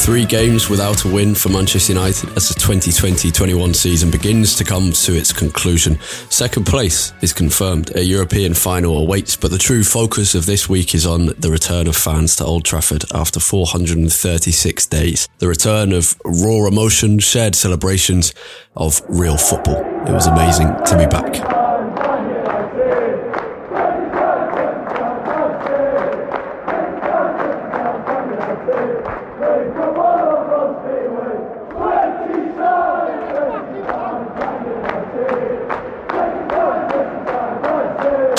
Three 0.00 0.24
games 0.24 0.70
without 0.70 1.04
a 1.04 1.08
win 1.08 1.34
for 1.34 1.50
Manchester 1.50 1.92
United 1.92 2.30
as 2.34 2.48
the 2.48 2.54
2020-21 2.58 3.76
season 3.76 4.10
begins 4.10 4.56
to 4.56 4.64
come 4.64 4.92
to 4.92 5.14
its 5.14 5.30
conclusion. 5.30 6.00
Second 6.30 6.64
place 6.64 7.12
is 7.20 7.34
confirmed. 7.34 7.94
A 7.94 8.02
European 8.02 8.54
final 8.54 8.96
awaits, 8.96 9.36
but 9.36 9.50
the 9.50 9.58
true 9.58 9.84
focus 9.84 10.34
of 10.34 10.46
this 10.46 10.70
week 10.70 10.94
is 10.94 11.06
on 11.06 11.26
the 11.38 11.50
return 11.50 11.86
of 11.86 11.96
fans 11.96 12.34
to 12.36 12.44
Old 12.46 12.64
Trafford 12.64 13.04
after 13.12 13.40
436 13.40 14.86
days. 14.86 15.28
The 15.38 15.48
return 15.48 15.92
of 15.92 16.18
raw 16.24 16.66
emotion, 16.66 17.18
shared 17.18 17.54
celebrations 17.54 18.32
of 18.74 19.02
real 19.06 19.36
football. 19.36 19.84
It 20.08 20.12
was 20.12 20.26
amazing 20.26 20.68
to 20.86 20.96
be 20.96 21.06
back. 21.06 21.69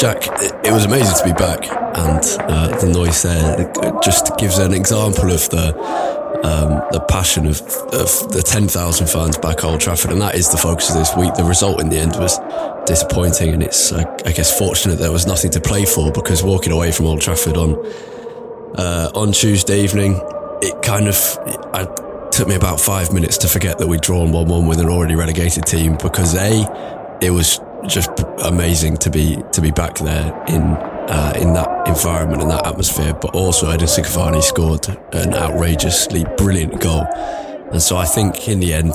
Jack, 0.02 0.26
it 0.66 0.72
was 0.72 0.86
amazing 0.86 1.16
to 1.16 1.24
be 1.24 1.34
back, 1.34 1.64
and 1.70 2.26
uh, 2.50 2.76
the 2.80 2.88
noise 2.88 3.22
there 3.22 3.72
just 4.02 4.36
gives 4.40 4.58
an 4.58 4.74
example 4.74 5.32
of 5.32 5.48
the 5.52 5.78
um, 6.44 6.82
the 6.92 7.06
passion 7.08 7.46
of, 7.46 7.62
of 7.94 8.10
the 8.32 8.42
ten 8.44 8.68
thousand 8.68 9.08
fans 9.08 9.38
back 9.38 9.64
Old 9.64 9.80
Trafford, 9.80 10.12
and 10.12 10.20
that 10.20 10.34
is 10.34 10.50
the 10.50 10.58
focus 10.58 10.90
of 10.90 10.96
this 10.96 11.16
week. 11.16 11.36
The 11.36 11.44
result 11.44 11.80
in 11.80 11.90
the 11.90 12.00
end 12.00 12.16
was 12.16 12.40
disappointing, 12.88 13.54
and 13.54 13.62
it's 13.62 13.92
uh, 13.92 14.04
I 14.26 14.32
guess 14.32 14.58
fortunate 14.58 14.96
there 14.96 15.12
was 15.12 15.28
nothing 15.28 15.52
to 15.52 15.62
play 15.62 15.86
for 15.86 16.12
because 16.12 16.42
walking 16.42 16.74
away 16.74 16.92
from 16.92 17.06
Old 17.06 17.22
Trafford 17.22 17.56
on 17.56 17.76
uh, 18.80 19.12
on 19.14 19.34
Tuesday 19.34 19.84
evening, 19.84 20.20
it 20.64 20.82
kind 20.82 21.08
of 21.08 21.38
I, 21.76 21.86
took 22.32 22.48
me 22.48 22.56
about 22.56 22.80
five 22.80 23.14
minutes 23.14 23.38
to 23.38 23.48
forget 23.48 23.78
that 23.78 23.88
we'd 23.88 24.02
drawn 24.02 24.32
one 24.32 24.48
one 24.48 24.66
with 24.66 24.80
an 24.80 24.90
already 24.90 25.14
relegated 25.14 25.68
team 25.68 25.96
because 26.02 26.34
a 26.34 27.20
it 27.22 27.30
was 27.30 27.60
just 27.88 28.10
amazing 28.44 28.98
to 28.98 29.10
be 29.10 29.38
to 29.52 29.62
be 29.62 29.72
back 29.72 29.96
there 29.96 30.44
in 30.48 30.62
uh, 30.62 31.34
in 31.36 31.54
that 31.54 31.88
environment 31.88 32.42
and 32.42 32.52
that 32.52 32.66
atmosphere. 32.66 33.14
But 33.14 33.36
also, 33.36 33.68
Edinson 33.68 34.04
Cavani 34.04 34.42
scored 34.42 34.88
an 35.14 35.34
outrageously 35.34 36.26
brilliant 36.38 36.80
goal, 36.80 37.06
and 37.72 37.82
so 37.82 37.98
I 37.98 38.06
think 38.06 38.48
in 38.48 38.60
the 38.60 38.74
end, 38.74 38.94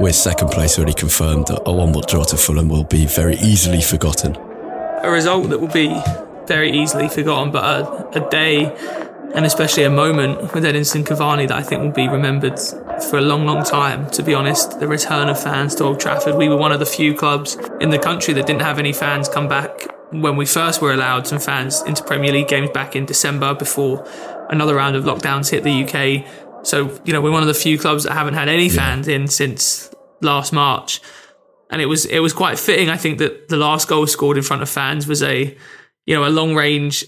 with 0.00 0.14
second 0.14 0.50
place 0.50 0.78
already 0.78 0.94
confirmed, 0.94 1.46
a 1.50 1.72
one-one 1.72 2.04
draw 2.06 2.24
to 2.24 2.36
Fulham 2.36 2.68
will 2.68 2.84
be 2.84 3.06
very 3.06 3.36
easily 3.36 3.80
forgotten. 3.80 4.36
A 5.02 5.10
result 5.10 5.50
that 5.50 5.60
will 5.60 5.68
be 5.68 5.94
very 6.46 6.70
easily 6.70 7.08
forgotten, 7.08 7.50
but 7.52 7.64
a, 7.64 8.24
a 8.24 8.30
day 8.30 8.66
and 9.34 9.46
especially 9.46 9.84
a 9.84 9.90
moment 9.90 10.52
with 10.54 10.64
Edinson 10.64 11.04
Cavani 11.04 11.48
that 11.48 11.56
I 11.56 11.62
think 11.62 11.82
will 11.82 11.90
be 11.90 12.08
remembered 12.08 12.58
for 13.10 13.18
a 13.18 13.22
long, 13.22 13.46
long 13.46 13.64
time. 13.64 14.10
To 14.10 14.22
be 14.22 14.34
honest, 14.34 14.78
the 14.78 14.86
return 14.86 15.28
of 15.28 15.42
fans 15.42 15.74
to 15.76 15.84
Old 15.84 16.00
Trafford. 16.00 16.36
We 16.36 16.48
were 16.48 16.56
one 16.56 16.72
of 16.72 16.80
the 16.80 16.86
few 16.86 17.14
clubs 17.14 17.56
in 17.80 17.90
the 17.90 17.98
country 17.98 18.34
that 18.34 18.46
didn't 18.46 18.62
have 18.62 18.78
any 18.78 18.92
fans 18.92 19.28
come 19.28 19.48
back 19.48 19.88
when 20.10 20.36
we 20.36 20.44
first 20.44 20.82
were 20.82 20.92
allowed 20.92 21.26
some 21.26 21.38
fans 21.38 21.82
into 21.82 22.04
Premier 22.04 22.32
League 22.32 22.48
games 22.48 22.70
back 22.70 22.94
in 22.94 23.06
December 23.06 23.54
before 23.54 24.06
another 24.50 24.74
round 24.74 24.96
of 24.96 25.04
lockdowns 25.04 25.50
hit 25.50 25.64
the 25.64 25.84
UK. 25.84 26.66
So, 26.66 27.00
you 27.04 27.12
know, 27.12 27.22
we're 27.22 27.32
one 27.32 27.42
of 27.42 27.48
the 27.48 27.54
few 27.54 27.78
clubs 27.78 28.04
that 28.04 28.12
haven't 28.12 28.34
had 28.34 28.48
any 28.48 28.68
fans 28.68 29.08
in 29.08 29.26
since 29.28 29.92
last 30.20 30.52
March. 30.52 31.00
And 31.70 31.80
it 31.80 31.86
was 31.86 32.04
it 32.04 32.18
was 32.18 32.34
quite 32.34 32.58
fitting, 32.58 32.90
I 32.90 32.98
think, 32.98 33.18
that 33.18 33.48
the 33.48 33.56
last 33.56 33.88
goal 33.88 34.06
scored 34.06 34.36
in 34.36 34.42
front 34.42 34.60
of 34.60 34.68
fans 34.68 35.06
was 35.06 35.22
a 35.22 35.56
you 36.06 36.14
know, 36.16 36.26
a 36.26 36.30
long 36.30 36.54
range 36.54 37.04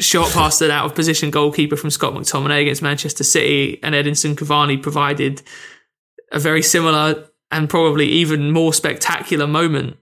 shot 0.00 0.30
past 0.32 0.62
an 0.62 0.70
out 0.70 0.86
of 0.86 0.94
position 0.94 1.30
goalkeeper 1.30 1.76
from 1.76 1.90
Scott 1.90 2.14
McTominay 2.14 2.62
against 2.62 2.82
Manchester 2.82 3.24
City, 3.24 3.80
and 3.82 3.94
Edinson 3.94 4.34
Cavani 4.34 4.80
provided 4.82 5.42
a 6.32 6.38
very 6.38 6.62
similar 6.62 7.28
and 7.50 7.68
probably 7.68 8.06
even 8.06 8.50
more 8.52 8.72
spectacular 8.72 9.46
moment 9.46 9.96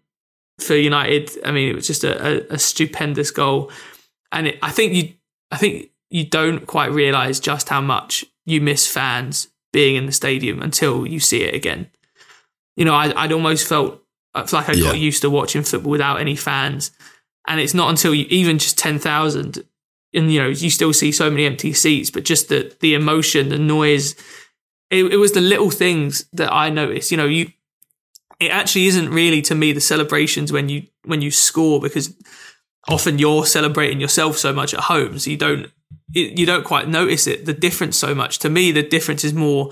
for 0.59 0.75
United. 0.75 1.31
I 1.45 1.53
mean, 1.53 1.69
it 1.71 1.75
was 1.75 1.87
just 1.87 2.05
a, 2.05 2.51
a, 2.51 2.55
a 2.55 2.59
stupendous 2.59 3.31
goal, 3.31 3.71
and 4.33 4.49
it, 4.49 4.59
I 4.63 4.71
think 4.71 4.93
you, 4.95 5.15
I 5.51 5.57
think 5.57 5.91
you 6.11 6.27
don't 6.27 6.67
quite 6.67 6.93
realize 6.93 7.41
just 7.41 7.69
how 7.69 7.81
much 7.81 8.25
you 8.45 8.61
miss 8.61 8.87
fans 8.87 9.49
being 9.73 9.97
in 9.97 10.07
the 10.07 10.13
stadium 10.13 10.63
until 10.63 11.07
you 11.07 11.21
see 11.21 11.43
it 11.43 11.55
again. 11.55 11.91
You 12.77 12.85
know, 12.85 12.95
I, 12.95 13.23
would 13.23 13.33
almost 13.33 13.67
felt 13.67 14.03
uh, 14.35 14.47
like 14.53 14.69
I 14.69 14.73
Yeah. 14.73 14.85
got 14.93 14.99
used 14.99 15.23
to 15.23 15.31
watching 15.31 15.63
football 15.63 15.91
without 15.91 16.21
any 16.21 16.37
fans, 16.37 16.91
and 17.49 17.61
it's 17.61 17.75
not 17.75 17.89
until 17.91 18.15
you 18.15 18.27
even 18.29 18.59
just 18.59 18.77
ten 18.79 18.99
thousand 18.99 19.65
and 20.17 20.33
you 20.33 20.41
know 20.41 20.49
you 20.49 20.71
still 20.71 20.93
see 20.93 21.13
so 21.13 21.31
many 21.31 21.45
empty 21.47 21.73
seats 21.73 22.11
but 22.11 22.25
just 22.25 22.49
the 22.49 22.75
the 22.81 22.95
emotion 22.95 23.49
the 23.51 23.59
noise 23.59 24.15
it, 24.91 25.05
it 25.13 25.17
was 25.19 25.33
the 25.33 25.41
little 25.41 25.71
things 25.71 26.25
that 26.33 26.53
i 26.53 26.71
noticed. 26.71 27.11
You 27.11 27.17
know 27.19 27.27
you 27.27 27.53
it 28.41 28.51
actually 28.51 28.87
isn't 28.87 29.09
really 29.11 29.41
to 29.43 29.55
me 29.55 29.73
the 29.73 29.81
celebrations 29.81 30.53
when 30.53 30.69
you 30.69 30.83
when 31.05 31.23
you 31.23 31.31
score 31.31 31.81
because 31.81 32.15
often 32.89 33.19
you're 33.19 33.47
celebrating 33.47 34.01
yourself 34.01 34.37
so 34.39 34.53
much 34.53 34.75
at 34.75 34.81
home 34.81 35.19
so 35.19 35.31
you 35.31 35.37
don't 35.37 35.71
you 36.13 36.47
don't 36.47 36.65
quite 36.65 36.89
notice 36.89 37.27
it 37.27 37.47
the 37.47 37.53
difference 37.53 37.97
so 37.97 38.15
much. 38.15 38.39
To 38.41 38.49
me 38.51 38.73
the 38.73 38.83
difference 38.83 39.25
is 39.25 39.33
more 39.35 39.71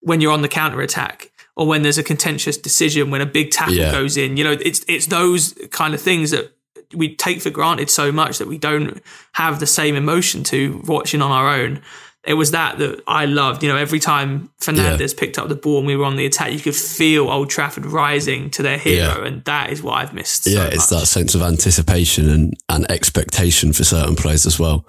when 0.00 0.20
you're 0.20 0.32
on 0.32 0.42
the 0.42 0.48
counter 0.48 0.80
attack 0.80 1.30
or 1.56 1.66
when 1.66 1.82
there's 1.82 1.98
a 1.98 2.02
contentious 2.02 2.56
decision 2.56 3.10
when 3.10 3.20
a 3.20 3.26
big 3.26 3.50
tackle 3.50 3.74
Yeah. 3.74 3.92
goes 3.92 4.16
in. 4.16 4.36
You 4.36 4.44
know 4.44 4.52
it's 4.52 4.84
it's 4.88 5.06
those 5.06 5.54
kind 5.70 5.94
of 5.94 6.00
things 6.00 6.30
that 6.32 6.55
we 6.94 7.14
take 7.16 7.40
for 7.40 7.50
granted 7.50 7.90
so 7.90 8.10
much 8.12 8.38
that 8.38 8.48
we 8.48 8.58
don't 8.58 9.02
have 9.32 9.60
the 9.60 9.66
same 9.66 9.96
emotion 9.96 10.44
to 10.44 10.82
watching 10.86 11.22
on 11.22 11.30
our 11.30 11.48
own. 11.48 11.82
It 12.24 12.34
was 12.34 12.50
that 12.50 12.78
that 12.78 13.02
I 13.06 13.26
loved. 13.26 13.62
You 13.62 13.68
know, 13.68 13.76
every 13.76 14.00
time 14.00 14.50
Fernandes 14.60 15.16
picked 15.16 15.38
up 15.38 15.48
the 15.48 15.54
ball 15.54 15.78
and 15.78 15.86
we 15.86 15.94
were 15.94 16.04
on 16.04 16.16
the 16.16 16.26
attack, 16.26 16.52
you 16.52 16.58
could 16.58 16.74
feel 16.74 17.28
Old 17.30 17.50
Trafford 17.50 17.86
rising 17.86 18.50
to 18.50 18.62
their 18.62 18.78
hero, 18.78 19.20
Yeah. 19.20 19.26
and 19.26 19.44
that 19.44 19.70
is 19.70 19.80
what 19.80 19.94
I've 19.94 20.12
missed. 20.12 20.42
so 20.44 20.50
yeah, 20.50 20.66
it's 20.66 20.88
that 20.88 21.06
sense 21.06 21.36
of 21.36 21.42
anticipation 21.42 22.28
and, 22.28 22.54
and 22.68 22.90
expectation 22.90 23.72
for 23.72 23.84
certain 23.84 24.16
players 24.16 24.44
as 24.44 24.58
well. 24.58 24.84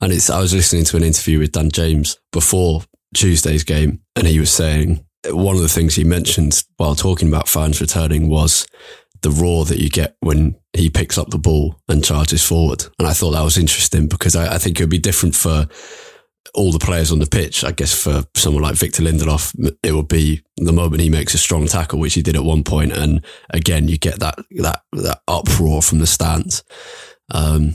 And 0.00 0.12
it's 0.12 0.30
I 0.30 0.38
was 0.38 0.54
listening 0.54 0.84
to 0.84 0.96
an 0.96 1.02
interview 1.02 1.40
with 1.40 1.50
Dan 1.52 1.70
James 1.72 2.18
before 2.32 2.82
Tuesday's 3.14 3.64
game, 3.64 4.00
and 4.14 4.26
he 4.26 4.38
was 4.38 4.50
saying 4.52 5.04
one 5.28 5.56
of 5.56 5.62
the 5.62 5.68
things 5.68 5.96
he 5.96 6.04
mentioned 6.04 6.62
while 6.76 6.94
talking 6.94 7.26
about 7.26 7.48
fans 7.48 7.80
returning 7.80 8.28
was 8.28 8.64
the 9.26 9.42
roar 9.42 9.64
that 9.64 9.80
you 9.80 9.90
get 9.90 10.16
when 10.20 10.54
he 10.72 10.88
picks 10.88 11.18
up 11.18 11.30
the 11.30 11.38
ball 11.38 11.80
and 11.88 12.04
charges 12.04 12.44
forward. 12.44 12.84
And 13.00 13.08
I 13.08 13.12
thought 13.12 13.32
that 13.32 13.42
was 13.42 13.58
interesting 13.58 14.06
because 14.06 14.36
I, 14.36 14.54
I 14.54 14.58
think 14.58 14.78
it 14.78 14.84
would 14.84 14.90
be 14.90 15.00
different 15.00 15.34
for 15.34 15.66
all 16.54 16.70
the 16.70 16.78
players 16.78 17.10
on 17.10 17.18
the 17.18 17.26
pitch. 17.26 17.64
I 17.64 17.72
guess 17.72 17.92
for 17.92 18.22
someone 18.36 18.62
like 18.62 18.76
Victor 18.76 19.02
Lindelof, 19.02 19.74
it 19.82 19.92
would 19.92 20.06
be 20.06 20.42
the 20.58 20.72
moment 20.72 21.02
he 21.02 21.10
makes 21.10 21.34
a 21.34 21.38
strong 21.38 21.66
tackle, 21.66 21.98
which 21.98 22.14
he 22.14 22.22
did 22.22 22.36
at 22.36 22.44
one 22.44 22.62
point. 22.62 22.92
and 22.92 23.24
again 23.50 23.88
you 23.88 23.98
get 23.98 24.20
that 24.20 24.38
that 24.58 24.82
that 24.92 25.22
uproar 25.26 25.82
from 25.82 25.98
the 25.98 26.06
stands, 26.06 26.62
um, 27.32 27.74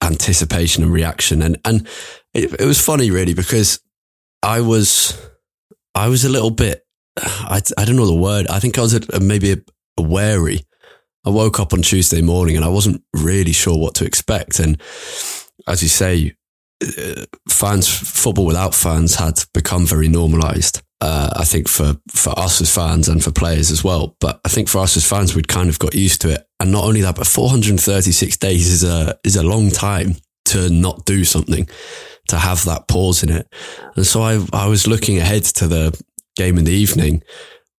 anticipation 0.00 0.84
and 0.84 0.92
reaction, 0.92 1.42
and 1.42 1.58
and 1.64 1.88
it, 2.34 2.52
it 2.60 2.66
was 2.66 2.80
funny 2.80 3.10
really 3.10 3.34
because 3.34 3.80
I 4.44 4.60
was 4.60 5.20
I 5.96 6.06
was 6.06 6.24
a 6.24 6.30
little 6.30 6.52
bit 6.52 6.84
I 7.16 7.60
I 7.76 7.84
don't 7.84 7.96
know 7.96 8.06
the 8.06 8.14
word. 8.14 8.46
I 8.46 8.60
think 8.60 8.78
I 8.78 8.82
was 8.82 8.94
a, 8.94 9.20
maybe 9.20 9.52
a, 9.52 9.56
a 9.98 10.02
wary. 10.02 10.60
I 11.24 11.30
woke 11.30 11.58
up 11.60 11.72
on 11.72 11.82
Tuesday 11.82 12.22
morning 12.22 12.56
and 12.56 12.64
I 12.64 12.68
wasn't 12.68 13.02
really 13.14 13.52
sure 13.52 13.78
what 13.78 13.94
to 13.96 14.04
expect, 14.04 14.58
and 14.58 14.80
as 15.66 15.82
you 15.82 15.88
say, 15.88 16.34
fans, 17.48 17.88
football 17.88 18.46
without 18.46 18.74
fans 18.74 19.16
had 19.16 19.42
become 19.52 19.86
very 19.86 20.08
normalized. 20.08 20.82
Uh, 21.00 21.30
I 21.36 21.44
think 21.44 21.68
for, 21.68 21.96
for 22.08 22.38
us 22.38 22.60
as 22.60 22.74
fans 22.74 23.08
and 23.08 23.22
for 23.22 23.30
players 23.30 23.70
as 23.70 23.84
well. 23.84 24.16
But 24.20 24.40
I 24.44 24.48
think 24.48 24.68
for 24.68 24.78
us 24.78 24.96
as 24.96 25.06
fans, 25.06 25.34
we'd 25.34 25.48
kind 25.48 25.68
of 25.68 25.78
got 25.78 25.94
used 25.94 26.20
to 26.22 26.30
it. 26.30 26.46
And 26.60 26.72
not 26.72 26.84
only 26.84 27.02
that, 27.02 27.16
but 27.16 27.26
436 27.26 28.36
days 28.38 28.70
is 28.70 28.84
a, 28.84 29.18
is 29.22 29.36
a 29.36 29.42
long 29.42 29.70
time 29.70 30.16
to 30.46 30.70
not 30.70 31.04
do 31.04 31.24
something, 31.24 31.68
to 32.28 32.38
have 32.38 32.64
that 32.64 32.88
pause 32.88 33.22
in 33.22 33.30
it. 33.30 33.52
And 33.96 34.06
so 34.06 34.22
I, 34.22 34.44
I 34.52 34.66
was 34.66 34.86
looking 34.86 35.18
ahead 35.18 35.44
to 35.44 35.68
the 35.68 36.04
game 36.36 36.58
in 36.58 36.64
the 36.64 36.72
evening, 36.72 37.22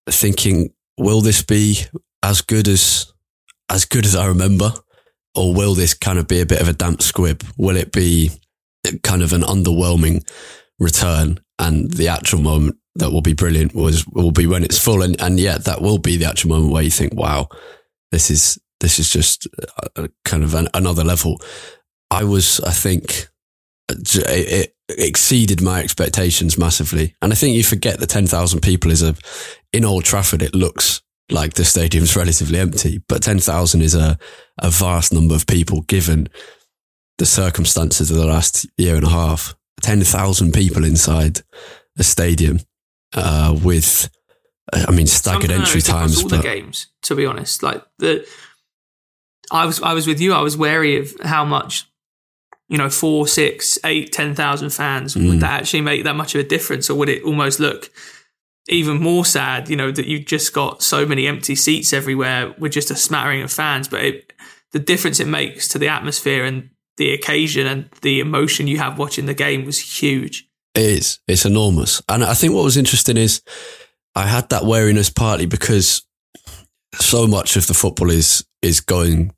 thinking, 0.08 0.70
will 0.98 1.22
this 1.22 1.42
be 1.42 1.80
as 2.22 2.42
good 2.42 2.68
as, 2.68 3.12
as 3.70 3.86
good 3.86 4.06
as 4.06 4.16
I 4.16 4.28
remember? 4.28 4.74
Or 5.36 5.54
will 5.54 5.76
this 5.76 5.94
kind 5.94 6.18
of 6.18 6.28
be 6.28 6.40
a 6.40 6.46
bit 6.46 6.62
of 6.62 6.70
a 6.70 6.74
damp 6.74 7.02
squib? 7.02 7.44
Will 7.58 7.76
it 7.76 7.92
be 7.92 8.32
kind 9.04 9.22
of 9.22 9.34
an 9.34 9.42
underwhelming 9.42 10.28
return. 10.80 11.40
And 11.58 11.92
the 11.92 12.10
actual 12.10 12.42
moment 12.42 12.78
that 12.96 13.12
will 13.12 13.22
be 13.22 13.34
brilliant 13.34 13.74
was 13.74 14.06
will 14.08 14.32
be 14.32 14.48
when 14.48 14.64
it's 14.64 14.80
full, 14.80 15.02
and 15.02 15.20
and 15.22 15.40
yet 15.40 15.66
that 15.66 15.82
will 15.82 15.98
be 15.98 16.18
the 16.18 16.26
actual 16.26 16.50
moment 16.50 16.74
where 16.74 16.84
you 16.84 16.92
think, 16.92 17.14
wow, 17.14 17.48
this 18.12 18.30
is 18.30 18.60
this 18.82 19.00
is 19.00 19.10
just 19.10 19.48
a, 19.96 20.10
kind 20.26 20.44
of 20.44 20.54
an, 20.54 20.68
another 20.74 21.04
level. 21.04 21.42
I 22.12 22.24
was, 22.26 22.60
I 22.60 22.72
think, 22.72 23.30
it, 23.90 24.14
it 24.28 24.76
exceeded 24.90 25.62
my 25.62 25.82
expectations 25.82 26.58
massively, 26.58 27.16
and 27.22 27.32
I 27.32 27.36
think 27.36 27.56
you 27.56 27.64
forget 27.64 28.00
that 28.00 28.10
ten 28.10 28.28
thousand 28.28 28.60
people 28.62 28.92
is 28.92 29.02
a 29.02 29.16
in 29.72 29.86
Old 29.86 30.04
Trafford. 30.04 30.42
It 30.42 30.54
looks 30.54 31.02
like 31.32 31.54
the 31.54 31.66
stadium's 31.66 32.16
relatively 32.16 32.60
empty, 32.60 33.02
but 33.08 33.24
ten 33.24 33.40
thousand 33.40 33.82
is 33.82 33.96
a 33.96 34.18
a 34.60 34.70
vast 34.70 35.14
number 35.14 35.36
of 35.36 35.48
people 35.48 35.82
given 35.82 36.28
the 37.18 37.26
circumstances 37.26 38.12
of 38.12 38.18
the 38.18 38.26
last 38.26 38.68
year 38.78 38.96
and 38.96 39.06
a 39.06 39.10
half. 39.10 39.56
10,000 39.82 40.54
people 40.54 40.84
inside 40.84 41.42
a 41.98 42.04
stadium 42.04 42.60
uh, 43.14 43.58
with, 43.62 44.10
I 44.74 44.92
mean, 44.92 45.08
staggered 45.08 45.52
entry 45.52 45.82
times. 45.82 46.24
All 46.24 46.30
but... 46.30 46.38
the 46.38 46.44
games, 46.44 46.88
to 47.04 47.16
be 47.16 47.26
honest. 47.26 47.62
Like, 47.62 47.84
the, 48.00 48.28
I 49.52 49.66
was, 49.66 49.82
I 49.82 49.94
was 49.94 50.08
with 50.08 50.20
you. 50.20 50.34
I 50.34 50.42
was 50.42 50.58
wary 50.58 50.98
of 50.98 51.14
how 51.22 51.46
much, 51.46 51.86
you 52.68 52.78
know, 52.78 52.90
four, 52.90 53.28
six, 53.28 53.78
eight, 53.84 54.12
10,000 54.12 54.70
fans, 54.72 55.16
mm. 55.16 55.30
would 55.30 55.40
that 55.42 55.62
actually 55.62 55.82
make 55.82 56.04
that 56.04 56.16
much 56.16 56.36
of 56.36 56.42
a 56.42 56.48
difference? 56.48 56.90
Or 56.90 56.96
would 56.96 57.10
it 57.10 57.24
almost 57.24 57.60
look 57.60 57.92
even 58.68 59.02
more 59.02 59.26
sad, 59.26 59.70
you 59.70 59.76
know, 59.76 59.92
that 59.92 60.08
you've 60.08 60.26
just 60.26 60.54
got 60.54 60.82
so 60.82 61.06
many 61.06 61.28
empty 61.28 61.56
seats 61.56 61.94
everywhere 61.94 62.54
with 62.58 62.72
just 62.72 62.92
a 62.92 62.96
smattering 62.96 63.42
of 63.42 63.52
fans? 63.52 63.88
But 63.88 64.04
it, 64.04 64.34
the 64.72 64.80
difference 64.80 65.20
it 65.20 65.28
makes 65.28 65.68
to 65.70 65.80
the 65.80 65.88
atmosphere 65.88 66.44
and 66.46 66.70
the 66.98 67.14
occasion 67.14 67.68
and 67.68 67.90
the 68.02 68.20
emotion 68.20 68.68
you 68.68 68.78
have 68.78 68.98
watching 68.98 69.26
the 69.26 69.34
game 69.34 69.66
was 69.66 70.00
huge. 70.00 70.48
It 70.74 70.84
is. 70.84 71.20
It's 71.28 71.46
enormous. 71.46 72.02
And 72.10 72.24
I 72.24 72.34
think 72.34 72.54
what 72.54 72.64
was 72.64 72.78
interesting 72.78 73.18
is 73.18 73.42
I 74.16 74.28
had 74.28 74.50
that 74.50 74.66
wariness 74.66 75.10
partly 75.10 75.46
because 75.46 76.04
so 76.96 77.28
much 77.28 77.56
of 77.58 77.68
the 77.68 77.74
football 77.74 78.10
is 78.10 78.46
is 78.62 78.80
going 78.80 79.32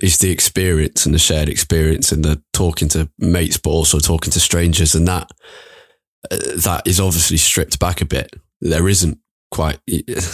is 0.00 0.18
the 0.18 0.30
experience 0.30 1.06
and 1.06 1.14
the 1.14 1.18
shared 1.18 1.48
experience 1.48 2.12
and 2.12 2.24
the 2.24 2.42
talking 2.52 2.88
to 2.88 3.10
mates, 3.18 3.56
but 3.56 3.70
also 3.70 3.98
talking 3.98 4.30
to 4.32 4.40
strangers, 4.40 4.94
and 4.94 5.08
that 5.08 5.30
uh, 6.30 6.36
that 6.56 6.82
is 6.86 7.00
obviously 7.00 7.36
stripped 7.36 7.78
back 7.78 8.00
a 8.00 8.04
bit. 8.04 8.34
There 8.60 8.88
isn't 8.88 9.18
quite. 9.50 9.78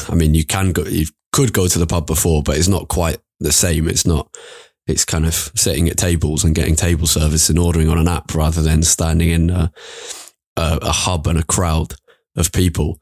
I 0.08 0.14
mean, 0.14 0.34
you 0.34 0.44
can 0.44 0.72
go, 0.72 0.84
you 0.84 1.06
could 1.32 1.52
go 1.52 1.66
to 1.69 1.78
the 1.78 1.86
pub 1.86 2.06
before, 2.06 2.42
but 2.42 2.56
it's 2.56 2.69
not 2.69 2.88
quite 2.88 3.19
the 3.40 3.52
same. 3.52 3.88
It's 3.88 4.06
not 4.06 4.34
it's 4.86 5.04
kind 5.04 5.24
of 5.24 5.34
sitting 5.34 5.88
at 5.88 5.96
tables 5.96 6.44
and 6.44 6.54
getting 6.54 6.74
table 6.74 7.06
service 7.06 7.48
and 7.48 7.58
ordering 7.58 7.88
on 7.88 7.98
an 7.98 8.08
app 8.08 8.34
rather 8.34 8.62
than 8.62 8.82
standing 8.82 9.30
in 9.30 9.50
a, 9.50 9.72
a, 10.56 10.78
a 10.82 10.92
hub 10.92 11.26
and 11.26 11.38
a 11.38 11.44
crowd 11.44 11.94
of 12.36 12.52
people. 12.52 12.98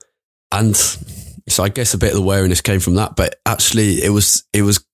And 0.52 0.76
so 0.76 1.64
I 1.64 1.68
guess 1.68 1.94
a 1.94 1.98
bit 1.98 2.10
of 2.10 2.16
the 2.16 2.22
wariness 2.22 2.60
came 2.60 2.80
from 2.80 2.96
that, 2.96 3.16
but 3.16 3.36
actually 3.46 4.02
it 4.02 4.10
was, 4.10 4.44
it 4.52 4.62
was 4.62 4.84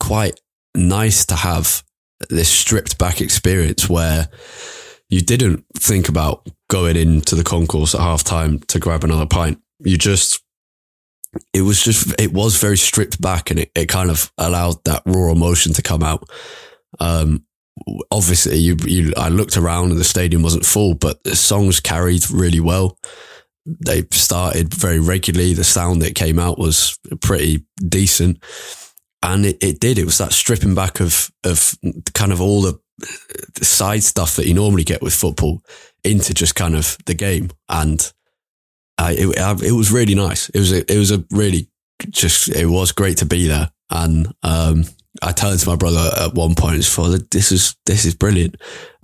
quite 0.00 0.40
nice 0.74 1.26
to 1.26 1.36
have 1.36 1.84
this 2.28 2.48
stripped 2.48 2.98
back 2.98 3.20
experience 3.20 3.88
where 3.88 4.28
you 5.08 5.20
didn't 5.20 5.64
think 5.76 6.08
about 6.08 6.48
going 6.68 6.96
into 6.96 7.36
the 7.36 7.44
concourse 7.44 7.94
at 7.94 8.00
half 8.00 8.24
time 8.24 8.58
to 8.60 8.78
grab 8.78 9.04
another 9.04 9.26
pint. 9.26 9.60
You 9.80 9.98
just 9.98 10.42
it 11.54 11.62
was 11.62 11.82
just 11.82 12.20
it 12.20 12.32
was 12.32 12.58
very 12.58 12.76
stripped 12.76 13.20
back 13.20 13.50
and 13.50 13.60
it, 13.60 13.70
it 13.74 13.86
kind 13.86 14.10
of 14.10 14.32
allowed 14.38 14.84
that 14.84 15.02
raw 15.06 15.30
emotion 15.32 15.72
to 15.74 15.82
come 15.82 16.02
out. 16.02 16.28
Um, 17.00 17.44
obviously 18.10 18.58
you, 18.58 18.76
you 18.84 19.14
i 19.16 19.30
looked 19.30 19.56
around 19.56 19.90
and 19.90 19.98
the 19.98 20.04
stadium 20.04 20.42
wasn't 20.42 20.66
full 20.66 20.94
but 20.94 21.24
the 21.24 21.34
songs 21.34 21.80
carried 21.80 22.30
really 22.30 22.60
well. 22.60 22.98
They 23.64 24.04
started 24.10 24.74
very 24.74 24.98
regularly. 24.98 25.54
The 25.54 25.64
sound 25.64 26.02
that 26.02 26.16
came 26.16 26.38
out 26.38 26.58
was 26.58 26.98
pretty 27.20 27.64
decent. 27.76 28.42
And 29.22 29.46
it, 29.46 29.62
it 29.62 29.78
did. 29.78 29.98
It 29.98 30.04
was 30.04 30.18
that 30.18 30.32
stripping 30.32 30.74
back 30.74 30.98
of 30.98 31.30
of 31.44 31.76
kind 32.12 32.32
of 32.32 32.40
all 32.40 32.62
the, 32.62 32.80
the 33.54 33.64
side 33.64 34.02
stuff 34.02 34.34
that 34.34 34.48
you 34.48 34.54
normally 34.54 34.82
get 34.82 35.00
with 35.00 35.14
football 35.14 35.62
into 36.02 36.34
just 36.34 36.56
kind 36.56 36.74
of 36.74 36.98
the 37.06 37.14
game. 37.14 37.50
And 37.68 38.12
uh, 39.02 39.14
it, 39.16 39.38
uh, 39.38 39.56
it 39.64 39.72
was 39.72 39.90
really 39.90 40.14
nice. 40.14 40.48
It 40.50 40.60
was 40.60 40.72
a, 40.72 40.92
it 40.92 40.98
was 40.98 41.10
a 41.10 41.24
really 41.30 41.68
just 42.10 42.48
it 42.48 42.66
was 42.66 42.92
great 42.92 43.18
to 43.18 43.26
be 43.26 43.46
there. 43.46 43.70
And 43.90 44.32
um, 44.42 44.84
I 45.20 45.32
turned 45.32 45.58
to 45.58 45.68
my 45.68 45.76
brother 45.76 46.10
at 46.20 46.34
one 46.34 46.54
point 46.54 46.76
and 46.76 46.84
thought, 46.84 47.30
"This 47.30 47.50
is 47.50 47.76
this 47.84 48.04
is 48.04 48.14
brilliant." 48.14 48.56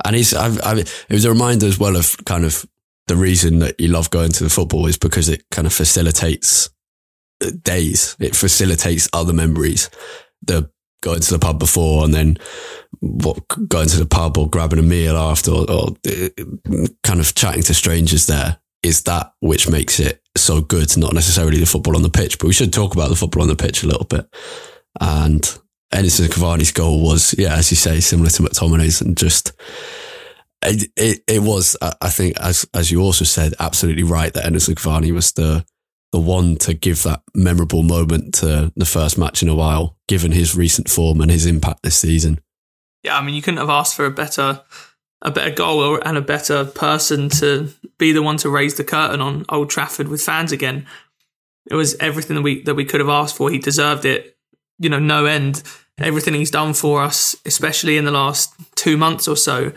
And 0.04 0.14
he's 0.14 0.32
I, 0.34 0.46
I, 0.62 0.78
it 0.78 1.10
was 1.10 1.24
a 1.24 1.32
reminder 1.32 1.66
as 1.66 1.78
well 1.78 1.96
of 1.96 2.16
kind 2.24 2.44
of 2.44 2.64
the 3.08 3.16
reason 3.16 3.58
that 3.58 3.80
you 3.80 3.88
love 3.88 4.10
going 4.10 4.30
to 4.32 4.44
the 4.44 4.50
football 4.50 4.86
is 4.86 4.98
because 4.98 5.28
it 5.28 5.44
kind 5.50 5.66
of 5.66 5.72
facilitates 5.72 6.70
uh, 7.44 7.50
days. 7.62 8.16
It 8.20 8.36
facilitates 8.36 9.08
other 9.12 9.32
memories. 9.32 9.90
The 10.42 10.70
going 11.00 11.20
to 11.20 11.32
the 11.32 11.38
pub 11.38 11.58
before 11.58 12.04
and 12.04 12.12
then 12.12 12.36
what, 12.98 13.46
going 13.68 13.88
to 13.88 13.98
the 13.98 14.06
pub 14.06 14.36
or 14.36 14.50
grabbing 14.50 14.80
a 14.80 14.82
meal 14.82 15.16
after 15.16 15.52
or, 15.52 15.70
or 15.70 15.88
uh, 16.08 16.28
kind 17.04 17.20
of 17.20 17.34
chatting 17.36 17.62
to 17.62 17.72
strangers 17.72 18.26
there 18.26 18.58
is 18.82 19.02
that 19.02 19.32
which 19.40 19.68
makes 19.68 20.00
it 20.00 20.22
so 20.36 20.60
good, 20.60 20.96
not 20.96 21.12
necessarily 21.12 21.58
the 21.58 21.66
football 21.66 21.96
on 21.96 22.02
the 22.02 22.10
pitch. 22.10 22.38
But 22.38 22.46
we 22.46 22.52
should 22.52 22.72
talk 22.72 22.94
about 22.94 23.08
the 23.08 23.16
football 23.16 23.42
on 23.42 23.48
the 23.48 23.56
pitch 23.56 23.82
a 23.82 23.86
little 23.86 24.04
bit. 24.04 24.28
And 25.00 25.42
Edinson 25.92 26.28
Cavani's 26.28 26.72
goal 26.72 27.02
was, 27.02 27.34
yeah, 27.38 27.54
as 27.54 27.70
you 27.70 27.76
say, 27.76 28.00
similar 28.00 28.30
to 28.30 28.42
McTominay's 28.42 29.00
and 29.00 29.16
just, 29.16 29.52
it, 30.62 30.90
it, 30.96 31.22
it 31.26 31.42
was, 31.42 31.76
I 31.82 32.10
think, 32.10 32.38
as, 32.40 32.66
as 32.74 32.90
you 32.90 33.00
also 33.00 33.24
said, 33.24 33.54
absolutely 33.58 34.04
right 34.04 34.32
that 34.32 34.44
Edinson 34.44 34.74
Cavani 34.74 35.12
was 35.12 35.32
the, 35.32 35.64
the 36.12 36.20
one 36.20 36.56
to 36.56 36.74
give 36.74 37.02
that 37.02 37.22
memorable 37.34 37.82
moment 37.82 38.34
to 38.36 38.72
the 38.76 38.84
first 38.84 39.18
match 39.18 39.42
in 39.42 39.48
a 39.48 39.54
while, 39.54 39.96
given 40.08 40.32
his 40.32 40.56
recent 40.56 40.88
form 40.88 41.20
and 41.20 41.30
his 41.30 41.46
impact 41.46 41.82
this 41.82 41.98
season. 41.98 42.40
Yeah, 43.02 43.16
I 43.16 43.22
mean, 43.22 43.34
you 43.34 43.42
couldn't 43.42 43.58
have 43.58 43.70
asked 43.70 43.94
for 43.94 44.06
a 44.06 44.10
better 44.10 44.62
a 45.22 45.30
better 45.30 45.50
goal 45.50 46.00
and 46.02 46.16
a 46.16 46.22
better 46.22 46.64
person 46.64 47.28
to 47.28 47.72
be 47.98 48.12
the 48.12 48.22
one 48.22 48.36
to 48.38 48.50
raise 48.50 48.76
the 48.76 48.84
curtain 48.84 49.20
on 49.20 49.44
Old 49.48 49.70
Trafford 49.70 50.08
with 50.08 50.22
fans 50.22 50.52
again. 50.52 50.86
It 51.70 51.74
was 51.74 51.96
everything 51.96 52.36
that 52.36 52.42
we 52.42 52.62
that 52.62 52.74
we 52.74 52.84
could 52.84 53.00
have 53.00 53.08
asked 53.08 53.36
for. 53.36 53.50
He 53.50 53.58
deserved 53.58 54.04
it. 54.04 54.36
You 54.78 54.88
know, 54.88 55.00
no 55.00 55.26
end. 55.26 55.62
Everything 55.98 56.34
he's 56.34 56.52
done 56.52 56.74
for 56.74 57.02
us, 57.02 57.34
especially 57.44 57.96
in 57.96 58.04
the 58.04 58.12
last 58.12 58.54
two 58.76 58.96
months 58.96 59.26
or 59.26 59.36
so, 59.36 59.72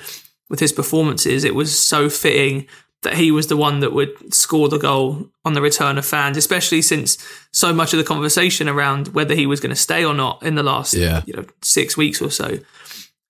with 0.49 0.59
his 0.59 0.71
performances, 0.71 1.43
it 1.43 1.55
was 1.55 1.77
so 1.77 2.09
fitting 2.09 2.67
that 3.01 3.15
he 3.15 3.31
was 3.31 3.47
the 3.47 3.57
one 3.57 3.79
that 3.79 3.93
would 3.93 4.31
score 4.31 4.69
the 4.69 4.77
goal 4.77 5.27
on 5.43 5.53
the 5.53 5.61
return 5.61 5.97
of 5.97 6.05
fans, 6.05 6.37
especially 6.37 6.83
since 6.83 7.17
so 7.51 7.73
much 7.73 7.93
of 7.93 7.97
the 7.97 8.05
conversation 8.05 8.69
around 8.69 9.07
whether 9.09 9.33
he 9.33 9.47
was 9.47 9.59
going 9.59 9.71
to 9.71 9.75
stay 9.75 10.05
or 10.05 10.13
not 10.13 10.43
in 10.43 10.53
the 10.53 10.61
last 10.61 10.93
yeah. 10.93 11.23
you 11.25 11.33
know 11.33 11.45
six 11.63 11.97
weeks 11.97 12.21
or 12.21 12.29
so 12.29 12.59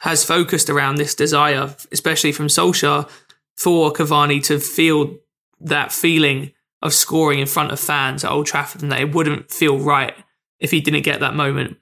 has 0.01 0.24
focused 0.24 0.70
around 0.70 0.96
this 0.96 1.15
desire, 1.15 1.75
especially 1.91 2.31
from 2.31 2.48
Solskjaer, 2.48 3.10
for 3.55 3.91
Cavani 3.93 4.43
to 4.46 4.60
feel 4.60 5.15
that 5.60 5.91
feeling 5.91 6.51
of 6.81 6.93
scoring 6.93 7.39
in 7.39 7.46
front 7.48 7.72
of 7.72 7.79
fans 7.79 8.24
at 8.24 8.31
Old 8.31 8.48
Trafford 8.48 8.81
and 8.81 8.91
that 8.91 9.00
it 9.01 9.13
wouldn't 9.13 9.51
feel 9.51 9.77
right 9.79 10.15
if 10.60 10.72
he 10.72 10.81
didn't 10.81 11.03
get 11.03 11.20
that 11.20 11.36
moment. 11.36 11.77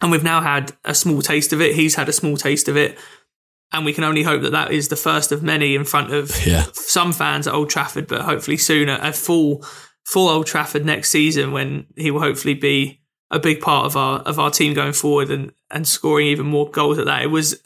And 0.00 0.10
we've 0.10 0.24
now 0.24 0.40
had 0.40 0.72
a 0.84 0.94
small 0.94 1.20
taste 1.22 1.52
of 1.52 1.60
it. 1.60 1.74
He's 1.76 1.94
had 1.94 2.08
a 2.08 2.12
small 2.12 2.36
taste 2.36 2.68
of 2.68 2.76
it. 2.76 2.98
and 3.72 3.84
we 3.84 3.92
can 3.92 4.04
only 4.04 4.22
hope 4.22 4.42
that 4.42 4.52
that 4.52 4.70
is 4.70 4.88
the 4.88 4.96
first 4.96 5.32
of 5.32 5.42
many 5.42 5.74
in 5.74 5.84
front 5.84 6.12
of 6.14 6.30
Yeah. 6.46 6.64
some 6.72 7.12
fans 7.12 7.46
at 7.46 7.54
Old 7.54 7.68
Trafford, 7.70 8.06
but 8.06 8.22
hopefully 8.22 8.56
soon 8.56 8.88
a, 8.88 8.98
a 9.02 9.12
full 9.12 9.64
full 10.06 10.28
Old 10.28 10.46
Trafford 10.46 10.84
next 10.86 11.10
season 11.10 11.52
when 11.52 11.86
he 11.96 12.10
will 12.10 12.20
hopefully 12.20 12.54
be 12.54 13.00
a 13.30 13.38
big 13.38 13.60
part 13.60 13.86
of 13.86 13.96
our 13.96 14.20
of 14.20 14.38
our 14.38 14.50
team 14.50 14.74
going 14.74 14.92
forward 14.92 15.30
and 15.30 15.52
and 15.74 15.86
scoring 15.86 16.28
even 16.28 16.46
more 16.46 16.70
goals 16.70 16.98
at 16.98 17.04
that. 17.06 17.22
It 17.22 17.26
was, 17.26 17.60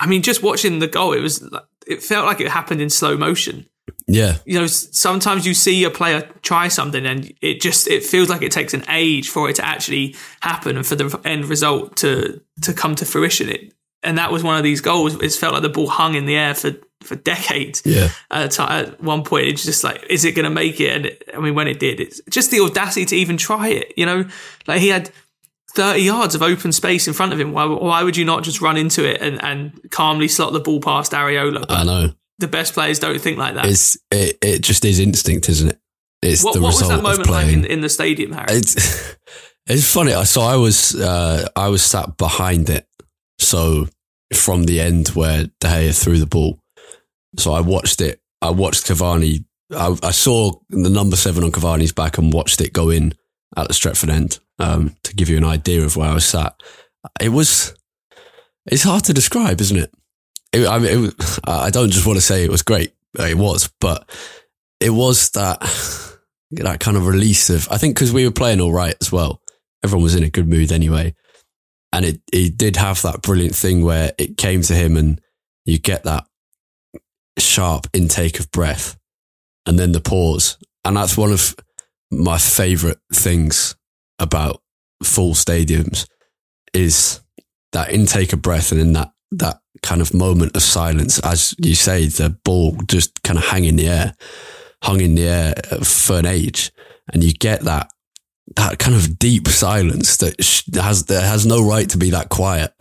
I 0.00 0.06
mean, 0.06 0.22
just 0.22 0.42
watching 0.42 0.78
the 0.78 0.86
goal, 0.86 1.12
it 1.12 1.20
was 1.20 1.46
it 1.86 2.02
felt 2.02 2.24
like 2.24 2.40
it 2.40 2.48
happened 2.48 2.80
in 2.80 2.88
slow 2.88 3.16
motion. 3.16 3.66
Yeah. 4.08 4.38
You 4.44 4.58
know, 4.60 4.66
sometimes 4.66 5.46
you 5.46 5.52
see 5.54 5.84
a 5.84 5.90
player 5.90 6.22
try 6.42 6.68
something 6.68 7.04
and 7.04 7.32
it 7.42 7.60
just 7.60 7.88
it 7.88 8.02
feels 8.04 8.28
like 8.28 8.42
it 8.42 8.52
takes 8.52 8.72
an 8.74 8.84
age 8.88 9.28
for 9.28 9.50
it 9.50 9.56
to 9.56 9.64
actually 9.66 10.14
happen 10.40 10.76
and 10.76 10.86
for 10.86 10.94
the 10.96 11.20
end 11.24 11.44
result 11.46 11.96
to 11.98 12.40
to 12.62 12.72
come 12.72 12.94
to 12.96 13.04
fruition. 13.04 13.48
It 13.48 13.72
and 14.02 14.18
that 14.18 14.30
was 14.30 14.42
one 14.44 14.56
of 14.56 14.62
these 14.62 14.80
goals. 14.80 15.20
It 15.22 15.32
felt 15.32 15.54
like 15.54 15.62
the 15.62 15.68
ball 15.68 15.88
hung 15.88 16.14
in 16.14 16.26
the 16.26 16.36
air 16.36 16.54
for 16.54 16.72
for 17.02 17.14
decades 17.14 17.82
Yeah. 17.84 18.08
at, 18.30 18.58
at 18.58 19.00
one 19.00 19.22
point 19.22 19.46
it's 19.46 19.64
just 19.64 19.84
like 19.84 20.04
is 20.08 20.24
it 20.24 20.32
going 20.32 20.44
to 20.44 20.50
make 20.50 20.80
it 20.80 20.96
and 20.96 21.06
it, 21.06 21.22
i 21.36 21.38
mean 21.38 21.54
when 21.54 21.68
it 21.68 21.78
did 21.78 22.00
it's 22.00 22.20
just 22.30 22.50
the 22.50 22.58
audacity 22.60 23.04
to 23.04 23.14
even 23.16 23.36
try 23.36 23.68
it 23.68 23.92
you 23.96 24.04
know 24.06 24.24
like 24.66 24.80
he 24.80 24.88
had 24.88 25.10
30 25.76 26.00
yards 26.00 26.34
of 26.34 26.42
open 26.42 26.72
space 26.72 27.06
in 27.06 27.14
front 27.14 27.32
of 27.32 27.40
him 27.40 27.52
why, 27.52 27.64
why 27.64 28.02
would 28.02 28.16
you 28.16 28.24
not 28.24 28.42
just 28.42 28.60
run 28.60 28.76
into 28.76 29.08
it 29.08 29.20
and, 29.20 29.42
and 29.44 29.90
calmly 29.90 30.26
slot 30.26 30.52
the 30.52 30.60
ball 30.60 30.80
past 30.80 31.12
areola 31.12 31.64
I 31.68 31.84
know. 31.84 32.12
the 32.38 32.48
best 32.48 32.74
players 32.74 32.98
don't 32.98 33.20
think 33.20 33.38
like 33.38 33.54
that 33.54 33.66
It's 33.66 33.96
it, 34.10 34.38
it 34.42 34.62
just 34.62 34.84
is 34.84 34.98
instinct, 34.98 35.48
isn't 35.48 35.68
it? 35.68 35.80
It's 36.22 36.42
what, 36.42 36.54
the 36.54 36.60
what 36.60 36.68
was 36.68 36.80
result 36.80 36.90
that 36.90 36.98
of 36.98 37.02
moment 37.02 37.30
like 37.30 37.44
playing. 37.46 37.64
in, 37.64 37.70
in 37.70 37.80
the 37.82 37.88
stadium 37.88 38.32
harry 38.32 38.46
It's 38.50 39.16
it's 39.66 39.92
funny. 39.92 40.12
So 40.24 40.40
I 40.40 40.56
was 40.56 40.94
uh, 40.94 41.48
I 41.54 41.68
was 41.68 41.82
sat 41.82 42.16
behind 42.16 42.70
it. 42.70 42.86
So 43.38 43.88
from 44.34 44.64
the 44.64 44.80
end 44.80 45.08
where 45.08 45.44
De 45.60 45.66
Gea 45.66 46.02
threw 46.02 46.18
the 46.18 46.26
ball, 46.26 46.58
so 47.38 47.52
I 47.52 47.60
watched 47.60 48.00
it. 48.00 48.20
I 48.40 48.50
watched 48.50 48.86
Cavani. 48.86 49.44
I, 49.70 49.96
I 50.02 50.10
saw 50.12 50.52
the 50.70 50.90
number 50.90 51.16
seven 51.16 51.44
on 51.44 51.50
Cavani's 51.50 51.92
back 51.92 52.18
and 52.18 52.32
watched 52.32 52.60
it 52.60 52.72
go 52.72 52.90
in 52.90 53.12
at 53.56 53.68
the 53.68 53.74
Stretford 53.74 54.10
end. 54.10 54.40
Um, 54.58 54.96
to 55.02 55.14
give 55.14 55.28
you 55.28 55.36
an 55.36 55.44
idea 55.44 55.84
of 55.84 55.96
where 55.96 56.08
I 56.08 56.14
was 56.14 56.24
sat, 56.24 56.60
it 57.20 57.28
was. 57.28 57.74
It's 58.66 58.82
hard 58.82 59.04
to 59.04 59.12
describe, 59.12 59.60
isn't 59.60 59.76
it? 59.76 59.94
it 60.52 60.66
I 60.66 60.78
mean, 60.78 61.04
it 61.06 61.38
I 61.44 61.70
don't 61.70 61.90
just 61.90 62.06
want 62.06 62.16
to 62.16 62.24
say 62.24 62.44
it 62.44 62.50
was 62.50 62.62
great. 62.62 62.94
It 63.18 63.36
was, 63.36 63.70
but 63.80 64.08
it 64.80 64.90
was 64.90 65.30
that 65.30 65.60
that 66.50 66.80
kind 66.80 66.96
of 66.96 67.06
release 67.06 67.50
of 67.50 67.68
I 67.70 67.78
think 67.78 67.94
because 67.94 68.12
we 68.12 68.24
were 68.24 68.32
playing 68.32 68.60
all 68.60 68.72
right 68.72 68.96
as 69.00 69.12
well. 69.12 69.40
Everyone 69.84 70.04
was 70.04 70.14
in 70.14 70.24
a 70.24 70.30
good 70.30 70.48
mood 70.48 70.72
anyway, 70.72 71.14
and 71.92 72.04
it 72.04 72.20
he 72.32 72.50
did 72.50 72.76
have 72.76 73.02
that 73.02 73.22
brilliant 73.22 73.54
thing 73.54 73.84
where 73.84 74.12
it 74.18 74.36
came 74.36 74.62
to 74.62 74.74
him 74.74 74.96
and 74.96 75.20
you 75.64 75.78
get 75.78 76.04
that 76.04 76.24
sharp 77.38 77.88
intake 77.92 78.40
of 78.40 78.50
breath 78.50 78.96
and 79.66 79.78
then 79.78 79.92
the 79.92 80.00
pause, 80.00 80.58
and 80.84 80.96
that's 80.96 81.16
one 81.16 81.32
of 81.32 81.54
my 82.10 82.38
favorite 82.38 82.98
things 83.12 83.76
about 84.18 84.62
full 85.02 85.34
stadiums 85.34 86.06
is 86.72 87.20
that 87.72 87.90
intake 87.90 88.32
of 88.32 88.42
breath 88.42 88.72
and 88.72 88.80
then 88.80 88.92
that 88.92 89.10
that 89.32 89.60
kind 89.82 90.00
of 90.00 90.14
moment 90.14 90.56
of 90.56 90.62
silence. 90.62 91.18
As 91.20 91.54
you 91.58 91.74
say 91.74 92.06
the 92.06 92.38
ball 92.44 92.76
just 92.86 93.22
kind 93.22 93.38
of 93.38 93.44
hang 93.44 93.64
in 93.64 93.76
the 93.76 93.88
air 93.88 94.14
hung 94.82 95.00
in 95.00 95.14
the 95.14 95.26
air 95.26 95.54
for 95.82 96.18
an 96.18 96.26
age, 96.26 96.72
and 97.12 97.22
you 97.22 97.32
get 97.32 97.62
that 97.62 97.90
that 98.54 98.78
kind 98.78 98.94
of 98.94 99.18
deep 99.18 99.48
silence 99.48 100.18
that 100.18 100.36
has 100.74 101.06
that 101.06 101.22
has 101.22 101.44
no 101.46 101.66
right 101.66 101.88
to 101.90 101.98
be 101.98 102.10
that 102.10 102.28
quiet 102.28 102.72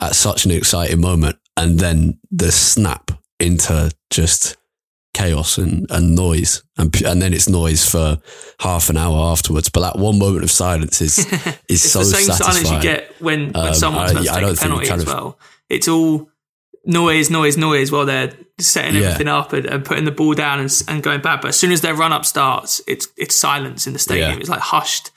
at 0.00 0.14
such 0.14 0.44
an 0.44 0.50
exciting 0.50 1.00
moment, 1.00 1.36
and 1.56 1.78
then 1.78 2.18
the 2.30 2.52
snap 2.52 3.10
into 3.38 3.90
just 4.10 4.56
chaos 5.14 5.58
and, 5.58 5.86
and 5.90 6.14
noise, 6.16 6.62
and 6.78 6.94
and 7.02 7.20
then 7.20 7.34
it's 7.34 7.48
noise 7.48 7.88
for 7.88 8.18
half 8.60 8.88
an 8.90 8.96
hour 8.96 9.30
afterwards. 9.32 9.68
But 9.68 9.80
that 9.80 9.98
one 9.98 10.18
moment 10.18 10.44
of 10.44 10.50
silence 10.50 11.00
is 11.00 11.18
is 11.32 11.56
it's 11.68 11.82
so 11.92 11.98
the 12.00 12.04
same 12.06 12.24
satisfying. 12.24 12.64
silence 12.64 12.70
you 12.70 12.80
get 12.82 13.20
when, 13.22 13.52
when 13.52 13.68
Um, 13.68 13.74
someone's 13.74 14.12
I- 14.12 14.14
to 14.14 14.20
I 14.20 14.34
take 14.34 14.40
don't 14.42 14.58
a 14.58 14.60
penalty 14.60 14.90
as 14.90 15.06
well 15.06 15.38
it's 15.68 15.88
all 15.88 16.28
noise 16.84 17.30
noise 17.30 17.56
noise 17.56 17.90
while 17.92 18.04
they're 18.04 18.32
setting 18.58 18.94
Yeah. 19.00 19.08
everything 19.08 19.28
up 19.28 19.52
and, 19.52 19.64
and 19.66 19.84
putting 19.84 20.04
the 20.04 20.10
ball 20.10 20.34
down 20.34 20.60
and, 20.60 20.82
and 20.88 21.02
going 21.02 21.20
back 21.20 21.40
but 21.40 21.48
as 21.48 21.56
soon 21.56 21.72
as 21.72 21.80
their 21.80 21.94
run 21.94 22.12
up 22.12 22.24
starts 22.26 22.80
it's 22.86 23.08
it's 23.16 23.34
silence 23.34 23.86
in 23.86 23.92
the 23.92 23.98
stadium 23.98 24.32
Yeah. 24.32 24.36
it's 24.38 24.48
like 24.48 24.60
hushed 24.60 25.10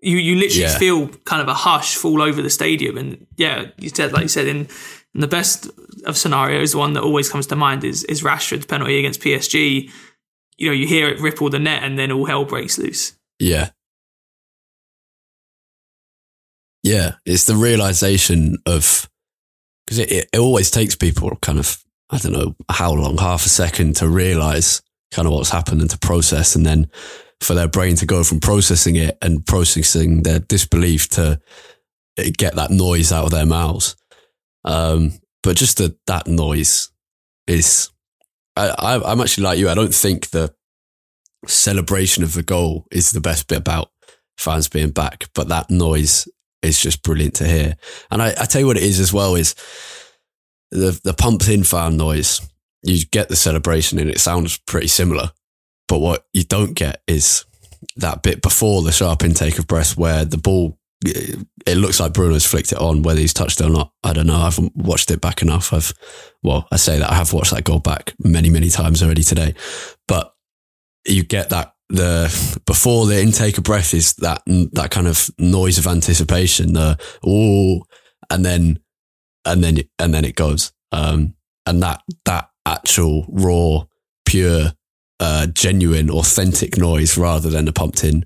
you 0.00 0.18
you 0.18 0.36
literally 0.36 0.62
Yeah. 0.62 0.78
feel 0.78 1.08
kind 1.24 1.40
of 1.42 1.48
a 1.48 1.54
hush 1.54 1.96
fall 1.96 2.20
over 2.22 2.42
the 2.42 2.50
stadium 2.50 2.96
and 2.98 3.26
yeah 3.36 3.66
you 3.78 3.88
said 3.88 4.12
like 4.12 4.22
you 4.22 4.28
said 4.28 4.46
in, 4.46 4.68
in 5.14 5.20
the 5.20 5.28
best 5.28 5.68
of 6.06 6.16
scenarios 6.16 6.72
the 6.72 6.78
one 6.78 6.94
that 6.94 7.02
always 7.02 7.28
comes 7.28 7.46
to 7.46 7.56
mind 7.56 7.84
is 7.84 8.04
is 8.04 8.22
Rashford's 8.22 8.66
penalty 8.66 8.98
against 8.98 9.20
PSG 9.20 9.90
you 10.58 10.68
know 10.68 10.74
you 10.74 10.86
hear 10.86 11.08
it 11.08 11.20
ripple 11.20 11.50
the 11.50 11.58
net 11.58 11.82
and 11.82 11.98
then 11.98 12.12
all 12.12 12.26
hell 12.26 12.44
breaks 12.44 12.78
loose 12.78 13.12
Yeah. 13.38 13.70
Yeah, 16.82 17.12
it's 17.24 17.44
the 17.44 17.54
realization 17.54 18.58
of 18.66 19.08
because 19.86 19.98
it, 19.98 20.10
it, 20.10 20.28
it 20.32 20.38
always 20.38 20.70
takes 20.70 20.96
people 20.96 21.36
kind 21.40 21.58
of 21.58 21.82
I 22.10 22.18
don't 22.18 22.32
know 22.32 22.54
how 22.68 22.92
long, 22.92 23.16
half 23.18 23.46
a 23.46 23.48
second 23.48 23.96
to 23.96 24.08
realize 24.08 24.82
kind 25.12 25.26
of 25.26 25.32
what's 25.32 25.50
happened 25.50 25.80
and 25.80 25.90
to 25.90 25.98
process, 25.98 26.56
and 26.56 26.66
then 26.66 26.90
for 27.40 27.54
their 27.54 27.68
brain 27.68 27.96
to 27.96 28.06
go 28.06 28.24
from 28.24 28.40
processing 28.40 28.96
it 28.96 29.16
and 29.22 29.46
processing 29.46 30.22
their 30.22 30.40
disbelief 30.40 31.08
to 31.10 31.40
get 32.36 32.54
that 32.56 32.70
noise 32.70 33.12
out 33.12 33.24
of 33.24 33.30
their 33.30 33.46
mouths. 33.46 33.96
Um, 34.64 35.12
but 35.42 35.56
just 35.56 35.78
that 35.78 35.96
that 36.06 36.26
noise 36.26 36.90
is, 37.46 37.90
I, 38.56 38.68
I, 38.68 39.12
I'm 39.12 39.20
actually 39.20 39.44
like 39.44 39.58
you. 39.58 39.68
I 39.68 39.74
don't 39.74 39.94
think 39.94 40.30
the 40.30 40.54
celebration 41.46 42.22
of 42.22 42.34
the 42.34 42.42
goal 42.42 42.86
is 42.90 43.10
the 43.10 43.20
best 43.20 43.48
bit 43.48 43.58
about 43.58 43.90
fans 44.38 44.68
being 44.68 44.90
back, 44.90 45.24
but 45.34 45.48
that 45.48 45.70
noise 45.70 46.28
is 46.62 46.80
just 46.80 47.02
brilliant 47.02 47.34
to 47.34 47.46
hear. 47.46 47.76
And 48.10 48.22
I, 48.22 48.28
I 48.28 48.44
tell 48.44 48.60
you 48.60 48.66
what 48.66 48.76
it 48.76 48.82
is 48.84 49.00
as 49.00 49.12
well 49.12 49.34
is 49.34 49.54
the 50.70 50.98
the 51.04 51.14
pumped 51.14 51.48
in 51.48 51.64
fan 51.64 51.96
noise. 51.96 52.40
You 52.82 53.04
get 53.06 53.28
the 53.28 53.36
celebration 53.36 53.98
and 53.98 54.10
it 54.10 54.20
sounds 54.20 54.58
pretty 54.58 54.88
similar, 54.88 55.32
but 55.88 56.00
what 56.00 56.24
you 56.32 56.44
don't 56.44 56.74
get 56.74 57.02
is 57.06 57.44
that 57.96 58.22
bit 58.22 58.42
before 58.42 58.82
the 58.82 58.92
sharp 58.92 59.22
intake 59.22 59.58
of 59.58 59.66
breath 59.66 59.96
where 59.96 60.24
the 60.24 60.38
ball. 60.38 60.78
It 61.04 61.76
looks 61.76 62.00
like 62.00 62.12
Bruno's 62.12 62.46
flicked 62.46 62.72
it 62.72 62.78
on. 62.78 63.02
Whether 63.02 63.20
he's 63.20 63.34
touched 63.34 63.60
it 63.60 63.66
or 63.66 63.70
not, 63.70 63.92
I 64.04 64.12
don't 64.12 64.26
know. 64.26 64.36
I 64.36 64.44
haven't 64.44 64.76
watched 64.76 65.10
it 65.10 65.20
back 65.20 65.42
enough. 65.42 65.72
I've, 65.72 65.92
well, 66.42 66.66
I 66.70 66.76
say 66.76 66.98
that 66.98 67.10
I 67.10 67.14
have 67.14 67.32
watched 67.32 67.52
that 67.52 67.64
goal 67.64 67.80
back 67.80 68.14
many, 68.18 68.50
many 68.50 68.68
times 68.68 69.02
already 69.02 69.22
today, 69.22 69.54
but 70.06 70.34
you 71.04 71.24
get 71.24 71.50
that 71.50 71.74
the 71.88 72.60
before 72.66 73.06
the 73.06 73.20
intake 73.20 73.58
of 73.58 73.64
breath 73.64 73.92
is 73.92 74.14
that 74.14 74.42
that 74.46 74.90
kind 74.90 75.06
of 75.06 75.30
noise 75.38 75.78
of 75.78 75.86
anticipation 75.86 76.72
the 76.72 76.98
oh 77.24 77.82
and 78.30 78.44
then 78.44 78.78
and 79.44 79.62
then 79.62 79.78
and 79.98 80.14
then 80.14 80.24
it 80.24 80.34
goes 80.34 80.72
um 80.92 81.34
and 81.66 81.82
that 81.82 82.00
that 82.24 82.48
actual 82.64 83.26
raw 83.28 83.84
pure 84.24 84.72
uh 85.20 85.46
genuine 85.48 86.08
authentic 86.08 86.78
noise 86.78 87.18
rather 87.18 87.50
than 87.50 87.66
the 87.66 87.72
pumped 87.72 88.04
in 88.04 88.24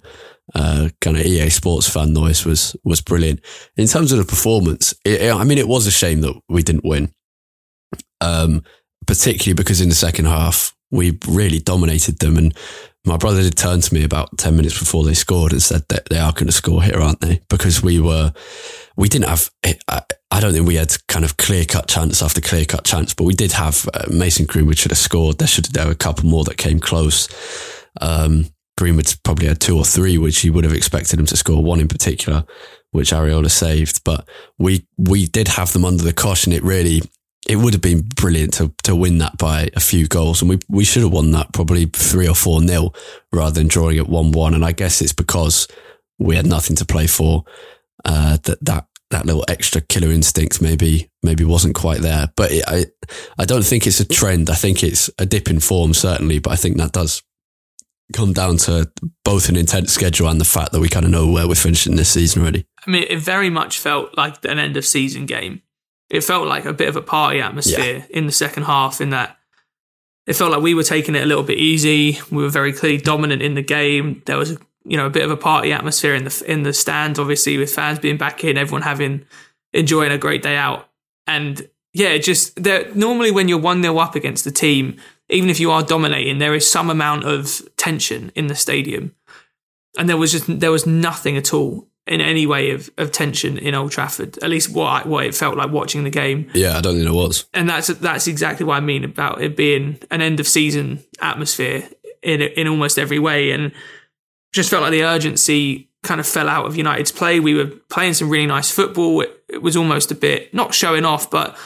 uh 0.54 0.88
kind 1.00 1.16
of 1.16 1.26
EA 1.26 1.50
sports 1.50 1.88
fan 1.88 2.12
noise 2.12 2.44
was 2.44 2.76
was 2.84 3.00
brilliant 3.00 3.40
in 3.76 3.86
terms 3.86 4.12
of 4.12 4.18
the 4.18 4.24
performance 4.24 4.94
it, 5.04 5.20
it- 5.22 5.32
I 5.34 5.44
mean 5.44 5.58
it 5.58 5.68
was 5.68 5.86
a 5.86 5.90
shame 5.90 6.20
that 6.20 6.34
we 6.48 6.62
didn't 6.62 6.84
win 6.84 7.10
um 8.20 8.62
particularly 9.06 9.54
because 9.54 9.80
in 9.80 9.88
the 9.88 9.94
second 9.94 10.26
half 10.26 10.74
we 10.90 11.18
really 11.26 11.58
dominated 11.58 12.18
them 12.20 12.36
and 12.36 12.56
my 13.04 13.16
brother 13.16 13.42
did 13.42 13.56
turn 13.56 13.80
to 13.80 13.94
me 13.94 14.02
about 14.02 14.36
10 14.36 14.56
minutes 14.56 14.78
before 14.78 15.04
they 15.04 15.14
scored 15.14 15.52
and 15.52 15.62
said 15.62 15.82
that 15.88 16.08
they 16.10 16.18
are 16.18 16.32
going 16.32 16.46
to 16.46 16.52
score 16.52 16.82
here, 16.82 17.00
aren't 17.00 17.20
they? 17.20 17.40
Because 17.48 17.80
we 17.80 18.00
were, 18.00 18.32
we 18.96 19.08
didn't 19.08 19.28
have, 19.28 19.48
I, 19.64 20.02
I 20.32 20.40
don't 20.40 20.52
think 20.52 20.66
we 20.66 20.74
had 20.74 20.92
kind 21.06 21.24
of 21.24 21.36
clear 21.36 21.64
cut 21.64 21.86
chance 21.86 22.20
after 22.20 22.40
clear 22.40 22.64
cut 22.64 22.84
chance, 22.84 23.14
but 23.14 23.22
we 23.22 23.32
did 23.34 23.52
have 23.52 23.88
uh, 23.94 24.06
Mason 24.10 24.44
Greenwood 24.44 24.76
should 24.76 24.90
have 24.90 24.98
scored. 24.98 25.38
There 25.38 25.46
should, 25.46 25.66
there 25.66 25.86
were 25.86 25.92
a 25.92 25.96
couple 25.96 26.28
more 26.28 26.42
that 26.44 26.56
came 26.56 26.80
close. 26.80 27.28
Um, 28.00 28.46
Greenwood's 28.76 29.16
probably 29.16 29.46
had 29.46 29.60
two 29.60 29.76
or 29.76 29.84
three, 29.84 30.18
which 30.18 30.44
you 30.44 30.52
would 30.52 30.64
have 30.64 30.74
expected 30.74 31.18
him 31.18 31.26
to 31.26 31.36
score, 31.36 31.62
one 31.62 31.80
in 31.80 31.88
particular, 31.88 32.44
which 32.90 33.10
Areola 33.10 33.50
saved. 33.50 34.04
But 34.04 34.28
we, 34.58 34.86
we 34.98 35.26
did 35.26 35.48
have 35.48 35.72
them 35.72 35.84
under 35.84 36.02
the 36.02 36.12
cosh 36.12 36.44
and 36.44 36.54
it 36.54 36.62
really, 36.62 37.02
it 37.48 37.56
would 37.56 37.74
have 37.74 37.82
been 37.82 38.02
brilliant 38.02 38.54
to 38.54 38.74
to 38.82 38.96
win 38.96 39.18
that 39.18 39.38
by 39.38 39.70
a 39.74 39.80
few 39.80 40.08
goals, 40.08 40.42
and 40.42 40.48
we 40.48 40.58
we 40.68 40.84
should 40.84 41.02
have 41.02 41.12
won 41.12 41.30
that 41.30 41.52
probably 41.52 41.86
three 41.86 42.26
or 42.28 42.34
four 42.34 42.60
nil 42.60 42.94
rather 43.32 43.54
than 43.54 43.68
drawing 43.68 43.96
it 43.96 44.08
one 44.08 44.32
one. 44.32 44.52
And 44.52 44.64
I 44.64 44.72
guess 44.72 45.00
it's 45.00 45.12
because 45.12 45.68
we 46.18 46.34
had 46.34 46.46
nothing 46.46 46.74
to 46.76 46.84
play 46.84 47.06
for 47.06 47.44
uh, 48.04 48.38
that 48.42 48.64
that 48.64 48.86
that 49.10 49.26
little 49.26 49.44
extra 49.48 49.80
killer 49.80 50.10
instinct 50.10 50.60
maybe 50.60 51.08
maybe 51.22 51.44
wasn't 51.44 51.76
quite 51.76 52.00
there. 52.00 52.32
But 52.36 52.50
it, 52.50 52.64
I 52.66 52.86
I 53.38 53.44
don't 53.44 53.64
think 53.64 53.86
it's 53.86 54.00
a 54.00 54.08
trend. 54.08 54.50
I 54.50 54.54
think 54.54 54.82
it's 54.82 55.08
a 55.18 55.26
dip 55.26 55.48
in 55.48 55.60
form 55.60 55.94
certainly, 55.94 56.40
but 56.40 56.52
I 56.52 56.56
think 56.56 56.78
that 56.78 56.92
does 56.92 57.22
come 58.12 58.32
down 58.32 58.56
to 58.56 58.90
both 59.24 59.48
an 59.48 59.56
intense 59.56 59.92
schedule 59.92 60.28
and 60.28 60.40
the 60.40 60.44
fact 60.44 60.72
that 60.72 60.80
we 60.80 60.88
kind 60.88 61.04
of 61.04 61.10
know 61.10 61.30
where 61.30 61.48
we're 61.48 61.54
finishing 61.54 61.96
this 61.96 62.10
season 62.10 62.42
already. 62.42 62.66
I 62.86 62.90
mean, 62.90 63.06
it 63.08 63.18
very 63.18 63.50
much 63.50 63.78
felt 63.78 64.16
like 64.16 64.44
an 64.44 64.58
end 64.58 64.76
of 64.76 64.84
season 64.84 65.26
game. 65.26 65.62
it 66.08 66.22
felt 66.22 66.46
like 66.46 66.64
a 66.64 66.72
bit 66.72 66.88
of 66.88 66.96
a 66.96 67.02
party 67.02 67.40
atmosphere 67.40 67.96
yeah. 67.96 68.06
in 68.10 68.26
the 68.26 68.32
second 68.32 68.64
half. 68.64 69.00
In 69.00 69.10
that 69.10 69.36
it 70.26 70.34
felt 70.34 70.52
like 70.52 70.62
we 70.62 70.74
were 70.74 70.82
taking 70.82 71.14
it 71.14 71.22
a 71.22 71.26
little 71.26 71.42
bit 71.42 71.58
easy. 71.58 72.18
We 72.30 72.42
were 72.42 72.48
very 72.48 72.72
clearly 72.72 72.98
dominant 72.98 73.42
in 73.42 73.54
the 73.54 73.62
game. 73.62 74.22
There 74.26 74.38
was 74.38 74.52
a, 74.52 74.58
you 74.84 74.96
know 74.96 75.06
a 75.06 75.10
bit 75.10 75.24
of 75.24 75.30
a 75.30 75.36
party 75.36 75.72
atmosphere 75.72 76.14
in 76.14 76.24
the 76.24 76.44
in 76.46 76.62
the 76.62 76.72
stands, 76.72 77.18
obviously 77.18 77.58
with 77.58 77.72
fans 77.72 77.98
being 77.98 78.16
back 78.16 78.44
in, 78.44 78.56
everyone 78.56 78.82
having 78.82 79.26
enjoying 79.72 80.12
a 80.12 80.18
great 80.18 80.42
day 80.42 80.56
out, 80.56 80.88
and 81.26 81.68
yeah, 81.92 82.18
just 82.18 82.62
that 82.62 82.94
Normally, 82.94 83.30
when 83.30 83.48
you're 83.48 83.58
one 83.58 83.82
0 83.82 83.96
up 83.98 84.14
against 84.14 84.44
the 84.44 84.50
team, 84.50 84.98
even 85.28 85.50
if 85.50 85.60
you 85.60 85.70
are 85.70 85.82
dominating, 85.82 86.38
there 86.38 86.54
is 86.54 86.70
some 86.70 86.90
amount 86.90 87.24
of 87.24 87.62
tension 87.76 88.30
in 88.34 88.46
the 88.46 88.54
stadium, 88.54 89.14
and 89.98 90.08
there 90.08 90.16
was 90.16 90.32
just 90.32 90.60
there 90.60 90.70
was 90.70 90.86
nothing 90.86 91.36
at 91.36 91.52
all 91.52 91.88
in 92.06 92.20
any 92.20 92.46
way 92.46 92.70
of, 92.70 92.88
of 92.98 93.10
tension 93.10 93.58
in 93.58 93.74
Old 93.74 93.90
Trafford. 93.90 94.38
At 94.38 94.50
least 94.50 94.72
what 94.72 94.86
I, 94.86 95.08
what 95.08 95.26
it 95.26 95.34
felt 95.34 95.56
like 95.56 95.70
watching 95.70 96.04
the 96.04 96.10
game. 96.10 96.48
Yeah, 96.54 96.76
I 96.76 96.80
don't 96.80 96.94
think 96.94 97.04
there 97.04 97.14
was. 97.14 97.46
And 97.52 97.68
that's 97.68 97.88
that's 97.88 98.26
exactly 98.26 98.64
what 98.64 98.76
I 98.76 98.80
mean 98.80 99.04
about 99.04 99.42
it 99.42 99.56
being 99.56 99.98
an 100.10 100.22
end 100.22 100.40
of 100.40 100.46
season 100.46 101.02
atmosphere 101.20 101.88
in 102.22 102.40
in 102.42 102.68
almost 102.68 102.98
every 102.98 103.18
way, 103.18 103.50
and 103.50 103.72
just 104.52 104.70
felt 104.70 104.82
like 104.82 104.92
the 104.92 105.04
urgency 105.04 105.90
kind 106.02 106.20
of 106.20 106.26
fell 106.26 106.48
out 106.48 106.66
of 106.66 106.76
United's 106.76 107.10
play. 107.10 107.40
We 107.40 107.54
were 107.54 107.66
playing 107.90 108.14
some 108.14 108.30
really 108.30 108.46
nice 108.46 108.70
football. 108.70 109.22
It, 109.22 109.42
it 109.48 109.62
was 109.62 109.76
almost 109.76 110.12
a 110.12 110.14
bit 110.14 110.54
not 110.54 110.72
showing 110.72 111.04
off, 111.04 111.30
but 111.30 111.56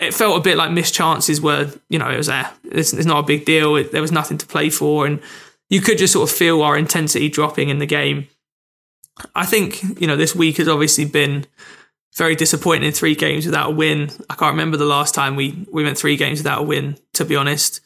it 0.00 0.14
felt 0.14 0.38
a 0.38 0.42
bit 0.42 0.56
like 0.56 0.72
missed 0.72 0.94
chances 0.94 1.40
where 1.40 1.70
you 1.88 1.98
know 1.98 2.10
it 2.10 2.16
was 2.16 2.26
there. 2.26 2.50
It's, 2.64 2.92
it's 2.92 3.06
not 3.06 3.20
a 3.20 3.26
big 3.26 3.44
deal. 3.44 3.76
It, 3.76 3.92
there 3.92 4.02
was 4.02 4.12
nothing 4.12 4.38
to 4.38 4.46
play 4.46 4.70
for, 4.70 5.06
and 5.06 5.20
you 5.68 5.80
could 5.80 5.98
just 5.98 6.12
sort 6.12 6.28
of 6.28 6.36
feel 6.36 6.62
our 6.62 6.76
intensity 6.76 7.28
dropping 7.28 7.68
in 7.68 7.78
the 7.78 7.86
game. 7.86 8.26
I 9.34 9.46
think, 9.46 9.82
you 10.00 10.06
know, 10.06 10.16
this 10.16 10.34
week 10.34 10.56
has 10.56 10.68
obviously 10.68 11.04
been 11.04 11.46
very 12.16 12.34
disappointing 12.34 12.88
in 12.88 12.92
three 12.92 13.14
games 13.14 13.46
without 13.46 13.70
a 13.70 13.74
win. 13.74 14.10
I 14.28 14.34
can't 14.34 14.52
remember 14.52 14.76
the 14.76 14.84
last 14.84 15.14
time 15.14 15.36
we, 15.36 15.66
we 15.70 15.84
went 15.84 15.98
three 15.98 16.16
games 16.16 16.40
without 16.40 16.60
a 16.60 16.64
win, 16.64 16.96
to 17.14 17.24
be 17.24 17.36
honest. 17.36 17.80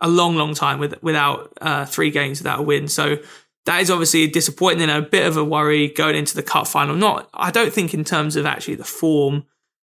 A 0.00 0.08
long, 0.08 0.36
long 0.36 0.54
time 0.54 0.78
with, 0.78 1.02
without 1.02 1.52
uh, 1.60 1.84
three 1.86 2.10
games 2.10 2.40
without 2.40 2.60
a 2.60 2.62
win. 2.62 2.88
So 2.88 3.18
that 3.66 3.80
is 3.80 3.90
obviously 3.90 4.26
disappointing 4.26 4.82
and 4.82 4.90
a 4.90 5.08
bit 5.08 5.26
of 5.26 5.36
a 5.36 5.44
worry 5.44 5.88
going 5.88 6.16
into 6.16 6.34
the 6.34 6.42
cup 6.42 6.66
final. 6.66 6.96
Not, 6.96 7.28
I 7.32 7.50
don't 7.50 7.72
think 7.72 7.94
in 7.94 8.04
terms 8.04 8.36
of 8.36 8.46
actually 8.46 8.76
the 8.76 8.84
form. 8.84 9.44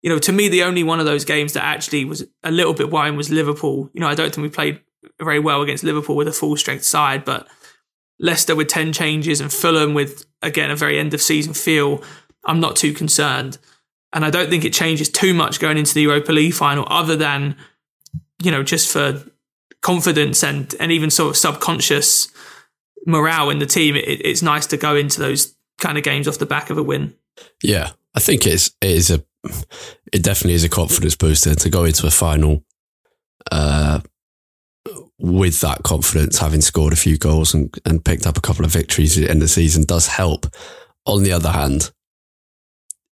You 0.04 0.10
know, 0.10 0.20
to 0.20 0.32
me, 0.32 0.50
the 0.50 0.64
only 0.64 0.84
one 0.84 1.00
of 1.00 1.06
those 1.06 1.26
games 1.26 1.54
that 1.54 1.64
actually 1.64 2.06
was 2.06 2.26
a 2.44 2.52
little 2.52 2.74
bit 2.74 2.92
worrying 2.92 3.16
was 3.16 3.32
Liverpool. 3.32 3.90
You 3.94 4.02
know, 4.02 4.08
I 4.08 4.16
don't 4.16 4.36
think 4.36 4.44
we 4.44 4.50
played 4.50 4.82
very 5.20 5.40
well 5.40 5.62
against 5.62 5.84
Liverpool 5.84 6.16
with 6.16 6.28
a 6.28 6.34
full 6.34 6.56
strength 6.58 6.84
side, 6.84 7.24
but 7.26 7.48
Leicester 8.20 8.56
with 8.56 8.68
10 8.68 8.94
changes 8.94 9.42
and 9.42 9.52
Fulham 9.52 9.94
with, 9.94 10.26
again, 10.42 10.72
a 10.72 10.76
very 10.76 11.00
end 11.00 11.14
of 11.14 11.22
season 11.22 11.54
feel, 11.54 12.04
I'm 12.46 12.60
not 12.60 12.76
too 12.76 12.94
concerned. 12.94 13.58
And 14.12 14.24
I 14.24 14.30
don't 14.30 14.50
think 14.50 14.66
it 14.66 14.74
changes 14.74 15.10
too 15.10 15.34
much 15.34 15.60
going 15.60 15.78
into 15.78 15.94
the 15.94 16.02
Europa 16.02 16.32
League 16.32 16.54
final, 16.54 16.86
other 16.90 17.16
than, 17.16 17.56
you 18.44 18.52
know, 18.52 18.62
just 18.62 18.92
for 18.92 19.24
confidence 19.82 20.44
and, 20.44 20.76
and 20.80 20.92
even 20.92 21.10
sort 21.10 21.32
of 21.32 21.38
subconscious 21.38 22.30
morale 23.06 23.50
in 23.50 23.60
the 23.60 23.66
team. 23.66 23.96
It, 23.96 24.26
it's 24.26 24.42
nice 24.42 24.68
to 24.68 24.78
go 24.78 24.96
into 24.96 25.20
those 25.20 25.56
kind 25.80 25.98
of 25.98 26.04
games 26.04 26.28
off 26.28 26.38
the 26.38 26.46
back 26.46 26.70
of 26.70 26.78
a 26.78 26.84
win. 26.84 27.16
Yeah, 27.64 27.92
I 28.16 28.20
think 28.20 28.46
it's 28.46 28.72
it 28.82 28.92
is 28.92 29.12
a 29.12 29.24
it 30.12 30.24
definitely 30.24 30.54
is 30.54 30.64
a 30.64 30.70
confidence 30.70 31.16
booster 31.16 31.56
to 31.56 31.70
go 31.70 31.84
into 31.84 32.08
a 32.08 32.12
final 32.12 32.64
uh, 33.52 34.00
with 35.20 35.62
that 35.62 35.84
confidence, 35.84 36.38
having 36.38 36.62
scored 36.62 36.94
a 36.94 36.98
few 36.98 37.18
goals 37.18 37.54
and, 37.54 37.74
and 37.86 38.06
picked 38.06 38.28
up 38.28 38.38
a 38.38 38.42
couple 38.42 38.66
of 38.66 38.72
victories 38.72 39.18
in 39.18 39.40
the 39.40 39.48
season 39.48 39.84
does 39.84 40.08
help. 40.08 40.46
On 41.06 41.24
the 41.24 41.32
other 41.32 41.52
hand, 41.52 41.92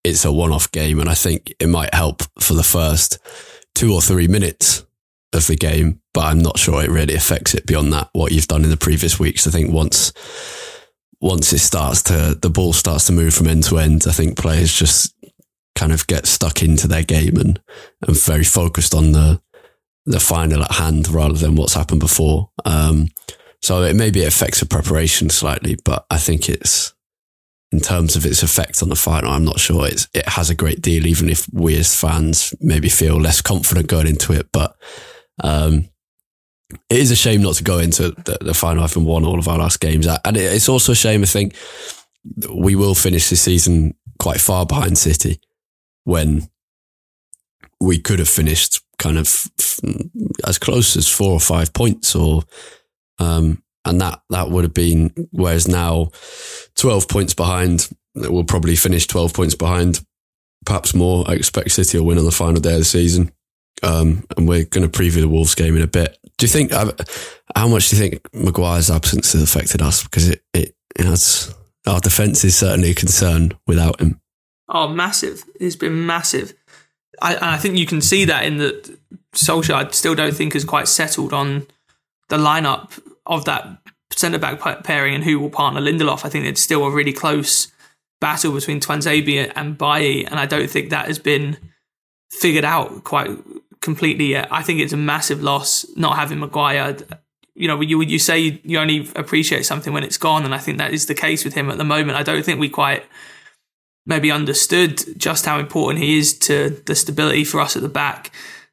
it's 0.04 0.24
a 0.24 0.32
one 0.32 0.52
off 0.52 0.70
game, 0.72 1.00
and 1.00 1.08
I 1.08 1.14
think 1.14 1.52
it 1.58 1.68
might 1.68 1.94
help 1.94 2.22
for 2.38 2.54
the 2.54 2.62
first 2.62 3.18
two 3.74 3.92
or 3.92 4.00
three 4.00 4.28
minutes 4.28 4.84
of 5.32 5.46
the 5.46 5.56
game, 5.56 6.00
but 6.12 6.22
I'm 6.22 6.40
not 6.40 6.58
sure 6.58 6.82
it 6.82 6.90
really 6.90 7.14
affects 7.14 7.54
it 7.54 7.66
beyond 7.66 7.92
that, 7.92 8.08
what 8.12 8.32
you've 8.32 8.48
done 8.48 8.64
in 8.64 8.70
the 8.70 8.76
previous 8.76 9.20
weeks. 9.20 9.46
I 9.46 9.50
think 9.50 9.72
once 9.72 10.12
once 11.20 11.52
it 11.52 11.58
starts 11.58 12.02
to 12.04 12.38
the 12.40 12.50
ball 12.50 12.72
starts 12.72 13.06
to 13.06 13.12
move 13.12 13.34
from 13.34 13.46
end 13.46 13.64
to 13.64 13.78
end, 13.78 14.04
I 14.06 14.12
think 14.12 14.38
players 14.38 14.72
just 14.72 15.14
kind 15.74 15.92
of 15.92 16.06
get 16.06 16.26
stuck 16.26 16.62
into 16.62 16.88
their 16.88 17.02
game 17.02 17.36
and, 17.36 17.60
and 18.06 18.18
very 18.20 18.44
focused 18.44 18.94
on 18.94 19.12
the 19.12 19.40
the 20.06 20.20
final 20.20 20.62
at 20.62 20.72
hand 20.72 21.08
rather 21.08 21.34
than 21.34 21.54
what's 21.54 21.74
happened 21.74 22.00
before. 22.00 22.50
Um, 22.64 23.08
so 23.62 23.82
it 23.82 23.94
maybe 23.94 24.24
affects 24.24 24.60
the 24.60 24.66
preparation 24.66 25.28
slightly, 25.28 25.76
but 25.84 26.06
I 26.10 26.16
think 26.16 26.48
it's 26.48 26.94
in 27.70 27.80
terms 27.80 28.16
of 28.16 28.26
its 28.26 28.42
effect 28.42 28.82
on 28.82 28.88
the 28.88 28.96
final. 28.96 29.30
I'm 29.30 29.44
not 29.44 29.60
sure 29.60 29.86
it's, 29.86 30.08
it 30.14 30.28
has 30.28 30.50
a 30.50 30.54
great 30.54 30.80
deal, 30.80 31.06
even 31.06 31.28
if 31.28 31.46
we 31.52 31.76
as 31.76 31.94
fans 31.98 32.54
maybe 32.60 32.88
feel 32.88 33.20
less 33.20 33.40
confident 33.40 33.86
going 33.86 34.08
into 34.08 34.32
it. 34.32 34.48
But 34.52 34.74
um, 35.44 35.88
it 36.88 36.98
is 36.98 37.10
a 37.10 37.16
shame 37.16 37.42
not 37.42 37.56
to 37.56 37.64
go 37.64 37.78
into 37.78 38.10
the, 38.10 38.38
the 38.40 38.54
final 38.54 38.82
having 38.82 39.04
won 39.04 39.24
all 39.24 39.38
of 39.38 39.48
our 39.48 39.58
last 39.58 39.80
games, 39.80 40.06
and 40.06 40.36
it, 40.36 40.52
it's 40.52 40.68
also 40.68 40.92
a 40.92 40.96
shame. 40.96 41.22
I 41.22 41.26
think 41.26 41.54
we 42.52 42.74
will 42.74 42.94
finish 42.94 43.30
this 43.30 43.42
season 43.42 43.94
quite 44.18 44.40
far 44.40 44.66
behind 44.66 44.98
City 44.98 45.40
when 46.04 46.48
we 47.80 47.98
could 47.98 48.18
have 48.18 48.28
finished 48.28 48.82
kind 48.98 49.18
of 49.18 49.46
as 50.46 50.58
close 50.58 50.96
as 50.96 51.08
four 51.08 51.32
or 51.32 51.40
five 51.40 51.72
points 51.72 52.14
or 52.14 52.42
um, 53.18 53.62
and 53.84 54.00
that 54.00 54.20
that 54.28 54.50
would 54.50 54.64
have 54.64 54.74
been 54.74 55.10
whereas 55.30 55.66
now 55.66 56.10
12 56.76 57.08
points 57.08 57.32
behind 57.32 57.88
we'll 58.14 58.44
probably 58.44 58.76
finish 58.76 59.06
12 59.06 59.32
points 59.32 59.54
behind 59.54 60.04
perhaps 60.66 60.94
more 60.94 61.24
I 61.26 61.32
expect 61.34 61.70
City 61.70 61.98
will 61.98 62.06
win 62.06 62.18
on 62.18 62.26
the 62.26 62.30
final 62.30 62.60
day 62.60 62.72
of 62.72 62.80
the 62.80 62.84
season 62.84 63.32
um, 63.82 64.24
and 64.36 64.48
we're 64.48 64.64
going 64.64 64.88
to 64.88 64.98
preview 64.98 65.20
the 65.20 65.28
Wolves 65.28 65.54
game 65.54 65.76
in 65.76 65.82
a 65.82 65.86
bit 65.86 66.18
do 66.38 66.46
you 66.46 66.50
think 66.50 66.72
uh, 66.72 66.92
how 67.54 67.68
much 67.68 67.90
do 67.90 67.96
you 67.96 68.02
think 68.02 68.22
Maguire's 68.32 68.90
absence 68.90 69.32
has 69.32 69.42
affected 69.42 69.82
us 69.82 70.02
because 70.02 70.28
it, 70.28 70.42
it, 70.54 70.74
it 70.98 71.04
has 71.04 71.54
our 71.86 72.00
defence 72.00 72.44
is 72.44 72.56
certainly 72.56 72.90
a 72.90 72.94
concern 72.94 73.52
without 73.66 74.00
him 74.00 74.20
oh 74.68 74.88
massive 74.88 75.44
it's 75.58 75.76
been 75.76 76.06
massive 76.06 76.54
I, 77.20 77.54
I 77.54 77.58
think 77.58 77.76
you 77.76 77.86
can 77.86 78.00
see 78.00 78.24
that 78.26 78.44
in 78.44 78.58
the 78.58 78.98
Solskjaer. 79.34 79.74
I 79.74 79.90
still 79.90 80.14
don't 80.14 80.34
think 80.34 80.54
is 80.54 80.64
quite 80.64 80.88
settled 80.88 81.32
on 81.32 81.66
the 82.28 82.38
lineup 82.38 82.98
of 83.26 83.44
that 83.44 83.66
centre 84.12 84.38
back 84.38 84.84
pairing 84.84 85.14
and 85.14 85.24
who 85.24 85.38
will 85.38 85.50
partner 85.50 85.80
Lindelof. 85.80 86.24
I 86.24 86.28
think 86.28 86.46
it's 86.46 86.60
still 86.60 86.84
a 86.84 86.90
really 86.90 87.12
close 87.12 87.68
battle 88.20 88.52
between 88.52 88.80
Tuanzebe 88.80 89.52
and 89.54 89.78
Bailly, 89.78 90.26
and 90.26 90.38
I 90.38 90.46
don't 90.46 90.68
think 90.68 90.90
that 90.90 91.06
has 91.06 91.18
been 91.18 91.56
figured 92.30 92.64
out 92.64 93.04
quite 93.04 93.30
completely 93.80 94.26
yet. 94.26 94.48
I 94.50 94.62
think 94.62 94.80
it's 94.80 94.92
a 94.92 94.98
massive 94.98 95.42
loss 95.42 95.86
not 95.96 96.16
having 96.16 96.38
Maguire. 96.38 96.96
You 97.54 97.68
know, 97.68 97.80
you 97.80 98.00
you 98.02 98.18
say 98.18 98.60
you 98.64 98.78
only 98.78 99.08
appreciate 99.16 99.66
something 99.66 99.92
when 99.92 100.04
it's 100.04 100.18
gone, 100.18 100.44
and 100.44 100.54
I 100.54 100.58
think 100.58 100.78
that 100.78 100.92
is 100.92 101.06
the 101.06 101.14
case 101.14 101.44
with 101.44 101.54
him 101.54 101.70
at 101.70 101.78
the 101.78 101.84
moment. 101.84 102.18
I 102.18 102.22
don't 102.22 102.44
think 102.44 102.60
we 102.60 102.68
quite 102.68 103.04
maybe 104.06 104.30
understood 104.30 105.02
just 105.18 105.46
how 105.46 105.58
important 105.58 106.02
he 106.02 106.18
is 106.18 106.38
to 106.38 106.70
the 106.86 106.94
stability 106.94 107.44
for 107.44 107.60
us 107.60 107.76
at 107.76 107.82
the 107.82 107.88
back. 107.88 108.32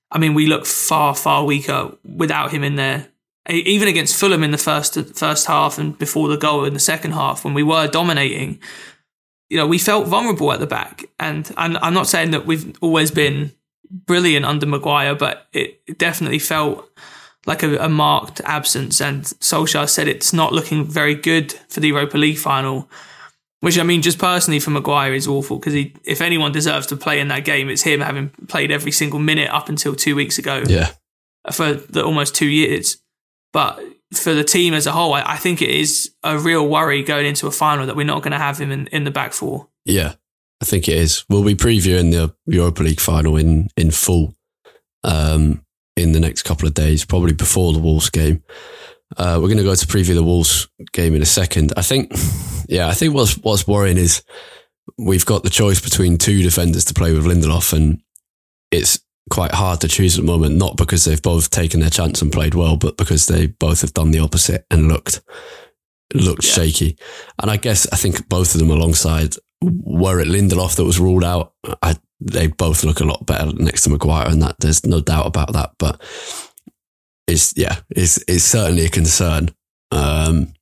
I 0.10 0.18
mean, 0.18 0.34
we 0.34 0.48
look 0.48 0.66
far, 0.66 1.14
far 1.16 1.44
weaker 1.44 1.92
without 2.04 2.52
him 2.52 2.64
in 2.64 2.76
there. 2.76 3.10
Even 3.50 3.88
against 3.88 4.18
Fulham 4.18 4.44
in 4.44 4.52
the 4.52 4.58
first 4.58 4.96
first 5.16 5.48
half 5.48 5.78
and 5.78 5.98
before 5.98 6.28
the 6.28 6.38
goal 6.38 6.66
in 6.66 6.74
the 6.74 6.80
second 6.80 7.12
half, 7.12 7.46
when 7.46 7.54
we 7.54 7.64
were 7.64 7.88
dominating, 7.88 8.60
you 9.50 9.58
know, 9.58 9.68
we 9.68 9.78
felt 9.78 10.08
vulnerable 10.08 10.52
at 10.52 10.60
the 10.60 10.68
back. 10.68 11.06
And 11.18 11.50
I'm, 11.56 11.78
I'm 11.78 11.94
not 11.94 12.08
saying 12.08 12.32
that 12.32 12.46
we've 12.46 12.76
always 12.82 13.12
been 13.12 13.54
brilliant 13.92 14.46
under 14.46 14.66
Maguire, 14.66 15.16
but 15.16 15.48
it 15.54 15.98
definitely 15.98 16.40
felt 16.40 16.90
like 17.46 17.64
a, 17.64 17.78
a 17.78 17.90
marked 17.90 18.42
absence. 18.42 19.02
And 19.02 19.24
Solskjaer 19.24 19.90
said 19.90 20.08
it's 20.08 20.34
not 20.34 20.54
looking 20.54 20.86
very 20.86 21.16
good 21.16 21.54
for 21.70 21.80
the 21.80 21.88
Europa 21.88 22.18
League 22.18 22.38
final. 22.38 22.90
Which 23.62 23.80
I 23.80 23.84
mean, 23.84 24.04
just 24.04 24.20
personally 24.20 24.60
for 24.60 24.70
Maguire 24.70 25.14
is 25.14 25.28
awful 25.28 25.58
because 25.58 25.74
he, 25.74 25.96
if 26.04 26.22
anyone 26.22 26.52
deserves 26.52 26.86
to 26.88 26.96
play 26.96 27.20
in 27.20 27.30
that 27.30 27.44
game, 27.44 27.70
it's 27.70 27.82
him 27.82 28.02
having 28.02 28.30
played 28.48 28.70
every 28.70 28.92
single 28.92 29.20
minute 29.20 29.50
up 29.50 29.68
until 29.68 29.96
two 29.96 30.16
weeks 30.16 30.38
ago. 30.38 30.64
Yeah, 30.68 30.92
for 31.52 31.74
the 31.74 32.04
almost 32.04 32.36
two 32.36 32.46
years. 32.46 32.98
But 33.54 33.82
for 34.14 34.36
the 34.36 34.44
team 34.44 34.76
as 34.76 34.86
a 34.86 34.92
whole, 34.92 35.14
I, 35.14 35.24
I 35.34 35.38
think 35.38 35.64
it 35.64 35.72
is 35.72 36.14
a 36.24 36.38
real 36.38 36.68
worry 36.68 37.02
going 37.02 37.26
into 37.26 37.48
a 37.48 37.52
final 37.52 37.88
that 37.88 37.96
we're 37.96 38.06
not 38.06 38.22
going 38.22 38.32
to 38.32 38.38
have 38.38 38.60
him 38.60 38.72
in, 38.72 38.88
in 38.88 39.06
the 39.06 39.12
back 39.12 39.34
four. 39.34 39.68
Yeah, 39.86 40.16
I 40.62 40.66
think 40.66 40.88
it 40.88 40.98
is. 40.98 41.24
We'll 41.30 41.44
be 41.44 41.56
previewing 41.56 42.12
the 42.12 42.34
Europa 42.46 42.84
League 42.84 43.00
final 43.00 43.38
in 43.38 43.70
in 43.78 43.92
full 43.92 44.36
um, 45.04 45.64
in 45.96 46.12
the 46.12 46.20
next 46.20 46.44
couple 46.44 46.68
of 46.68 46.74
days, 46.74 47.06
probably 47.06 47.34
before 47.34 47.74
the 47.74 47.80
Wolves 47.80 48.10
game. 48.10 48.44
Uh, 49.16 49.40
we're 49.42 49.48
going 49.48 49.58
to 49.58 49.64
go 49.64 49.76
to 49.76 49.88
preview 49.88 50.14
the 50.14 50.24
Wolves 50.24 50.68
game 50.92 51.16
in 51.16 51.22
a 51.22 51.26
second. 51.26 51.72
I 51.78 51.82
think, 51.82 52.12
yeah, 52.68 52.88
I 52.88 52.94
think 52.94 53.14
what's 53.14 53.38
what's 53.38 53.68
worrying 53.68 53.98
is 53.98 54.24
we've 54.98 55.26
got 55.26 55.44
the 55.44 55.50
choice 55.50 55.80
between 55.80 56.18
two 56.18 56.44
defenders 56.44 56.86
to 56.86 56.94
play 56.94 57.14
with 57.14 57.26
Lindelof, 57.26 57.74
and 57.74 58.02
it's 58.72 59.00
quite 59.30 59.52
hard 59.52 59.82
to 59.82 59.88
choose 59.88 60.18
at 60.18 60.26
the 60.26 60.32
moment. 60.32 60.58
Not 60.58 60.76
because 60.78 61.06
they've 61.06 61.22
both 61.22 61.50
taken 61.50 61.80
their 61.80 61.90
chance 61.90 62.22
and 62.22 62.32
played 62.32 62.56
well, 62.56 62.78
but 62.78 62.98
because 62.98 63.28
they 63.28 63.48
both 63.48 63.82
have 63.82 63.94
done 63.94 64.12
the 64.12 64.20
opposite 64.20 64.66
and 64.70 64.88
looked 64.88 65.22
looked 66.14 66.46
yeah. 66.46 66.54
shaky. 66.54 66.98
And 67.42 67.50
I 67.50 67.58
guess 67.58 67.88
I 67.92 67.96
think 67.96 68.28
both 68.28 68.56
of 68.56 68.60
them 68.60 68.72
alongside 68.72 69.36
were 69.62 70.20
it 70.20 70.28
Lindelof 70.28 70.76
that 70.76 70.86
was 70.86 71.00
ruled 71.00 71.24
out. 71.24 71.54
I 71.82 71.96
they 72.20 72.48
both 72.48 72.84
look 72.84 73.00
a 73.00 73.06
lot 73.06 73.26
better 73.26 73.52
next 73.54 73.84
to 73.84 73.90
Maguire, 73.90 74.28
and 74.28 74.42
that 74.42 74.56
there's 74.60 74.86
no 74.86 75.02
doubt 75.02 75.28
about 75.28 75.54
that. 75.54 75.74
But 75.78 76.02
it's 77.28 77.54
yeah, 77.58 77.78
it's 77.90 78.24
it's 78.28 78.44
certainly 78.44 78.86
a 78.86 78.90
concern. 78.90 79.50
Um, 79.92 80.54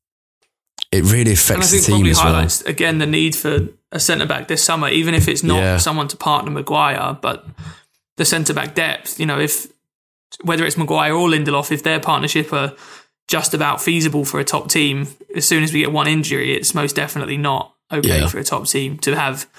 it 0.91 1.03
really 1.03 1.33
affects 1.33 1.71
the 1.71 1.79
team 1.79 2.05
as 2.05 2.23
well. 2.23 2.47
Again, 2.65 2.99
the 2.99 3.05
need 3.05 3.35
for 3.35 3.67
a 3.91 3.99
centre 3.99 4.25
back 4.25 4.47
this 4.47 4.63
summer, 4.63 4.89
even 4.89 5.13
if 5.13 5.27
it's 5.27 5.43
not 5.43 5.57
yeah. 5.57 5.77
someone 5.77 6.07
to 6.09 6.17
partner 6.17 6.51
Maguire, 6.51 7.17
but 7.21 7.45
the 8.17 8.25
centre 8.25 8.53
back 8.53 8.75
depth. 8.75 9.19
You 9.19 9.25
know, 9.25 9.39
if 9.39 9.67
whether 10.43 10.65
it's 10.65 10.77
Maguire 10.77 11.13
or 11.13 11.27
Lindelof, 11.29 11.71
if 11.71 11.83
their 11.83 11.99
partnership 11.99 12.51
are 12.53 12.73
just 13.27 13.53
about 13.53 13.81
feasible 13.81 14.25
for 14.25 14.39
a 14.39 14.43
top 14.43 14.69
team, 14.69 15.07
as 15.35 15.47
soon 15.47 15.63
as 15.63 15.73
we 15.73 15.79
get 15.79 15.91
one 15.91 16.07
injury, 16.07 16.55
it's 16.55 16.75
most 16.75 16.95
definitely 16.95 17.37
not 17.37 17.74
okay 17.91 18.21
yeah. 18.21 18.27
for 18.27 18.39
a 18.39 18.43
top 18.43 18.67
team 18.67 18.97
to 18.99 19.15
have, 19.15 19.49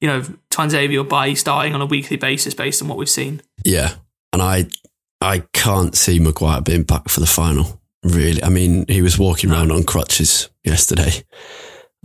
you 0.00 0.08
know, 0.08 0.22
Tuanzebe 0.50 0.98
or 0.98 1.04
Bailly 1.04 1.34
starting 1.34 1.74
on 1.74 1.80
a 1.80 1.86
weekly 1.86 2.16
basis 2.16 2.54
based 2.54 2.82
on 2.82 2.88
what 2.88 2.98
we've 2.98 3.08
seen. 3.08 3.42
Yeah. 3.64 3.94
And 4.32 4.42
I 4.42 4.66
I 5.20 5.44
can't 5.52 5.94
see 5.94 6.18
Maguire 6.18 6.60
being 6.60 6.82
back 6.82 7.08
for 7.08 7.20
the 7.20 7.26
final, 7.26 7.80
really. 8.02 8.42
I 8.42 8.48
mean, 8.48 8.84
he 8.88 9.02
was 9.02 9.18
walking 9.18 9.50
around 9.50 9.72
on 9.72 9.84
crutches 9.84 10.50
yesterday. 10.64 11.24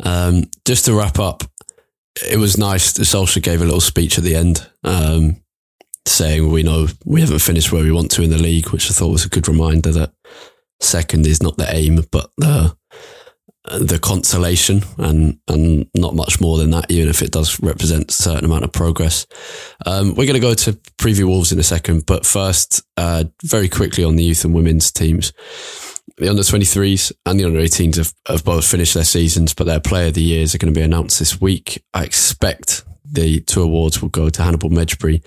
Um, 0.04 0.50
just 0.66 0.86
to 0.86 0.94
wrap 0.94 1.20
up, 1.20 1.44
it 2.30 2.38
was 2.38 2.58
nice 2.58 2.94
that 2.94 3.04
Solskjaer 3.04 3.44
gave 3.44 3.62
a 3.62 3.66
little 3.66 3.82
speech 3.82 4.18
at 4.18 4.24
the 4.24 4.36
end, 4.36 4.68
um, 4.84 5.44
saying 6.08 6.50
we 6.50 6.64
know 6.64 6.88
we 7.06 7.22
haven't 7.22 7.40
finished 7.40 7.72
where 7.72 7.84
we 7.84 7.92
want 7.92 8.12
to 8.12 8.24
in 8.24 8.30
the 8.30 8.38
league, 8.38 8.70
which 8.70 8.90
I 8.90 8.94
thought 8.94 9.12
was 9.12 9.26
a 9.26 9.30
good 9.30 9.48
reminder 9.48 9.92
that 9.92 10.14
second 10.80 11.28
is 11.28 11.44
not 11.44 11.58
the 11.58 11.74
aim, 11.74 12.06
but 12.12 12.32
the 12.38 12.76
the 13.66 14.00
consolation 14.00 14.82
and 14.98 15.40
and 15.48 15.88
not 15.96 16.16
much 16.16 16.42
more 16.42 16.58
than 16.58 16.72
that, 16.72 16.90
even 16.90 17.10
if 17.10 17.22
it 17.22 17.32
does 17.32 17.62
represent 17.62 18.10
a 18.10 18.14
certain 18.14 18.46
amount 18.46 18.64
of 18.64 18.72
progress. 18.72 19.28
Um, 19.86 20.10
we're 20.16 20.26
going 20.26 20.34
to 20.34 20.40
go 20.40 20.54
to 20.54 20.74
preview 20.98 21.26
Wolves 21.26 21.52
in 21.52 21.60
a 21.60 21.64
second, 21.64 22.06
but 22.06 22.26
first, 22.26 22.84
uh, 22.98 23.26
very 23.44 23.70
quickly 23.70 24.04
on 24.04 24.16
the 24.16 24.24
youth 24.24 24.44
and 24.46 24.54
women's 24.54 24.92
teams. 24.92 25.34
The 26.18 26.30
under 26.30 26.42
23s 26.42 27.12
and 27.26 27.40
the 27.40 27.46
under 27.46 27.60
18s 27.60 27.96
have, 27.96 28.14
have 28.28 28.44
both 28.44 28.66
finished 28.66 28.94
their 28.94 29.04
seasons, 29.04 29.54
but 29.54 29.66
their 29.66 29.80
player 29.80 30.08
of 30.08 30.16
the 30.16 30.22
years 30.22 30.54
are 30.54 30.58
going 30.58 30.74
to 30.74 30.80
be 30.80 30.84
announced 30.84 31.20
this 31.20 31.40
week. 31.40 31.84
I 31.94 32.04
expect 32.04 32.84
the 33.06 33.42
two 33.42 33.62
awards 33.62 34.02
will 34.02 34.10
go 34.10 34.30
to 34.30 34.44
Hannibal 34.44 34.70
Mejbri 34.70 35.24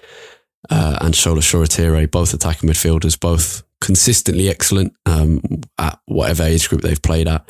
uh, 0.71 0.99
and 1.01 1.15
Shola 1.15 1.39
Shoretire, 1.39 2.11
both 2.11 2.35
attacking 2.35 2.69
midfielders, 2.69 3.19
both 3.19 3.63
consistently 3.81 4.49
excellent 4.49 4.95
um, 5.07 5.41
at 5.79 5.99
whatever 6.07 6.43
age 6.43 6.69
group 6.69 6.83
they've 6.83 7.03
played 7.03 7.29
at. 7.29 7.49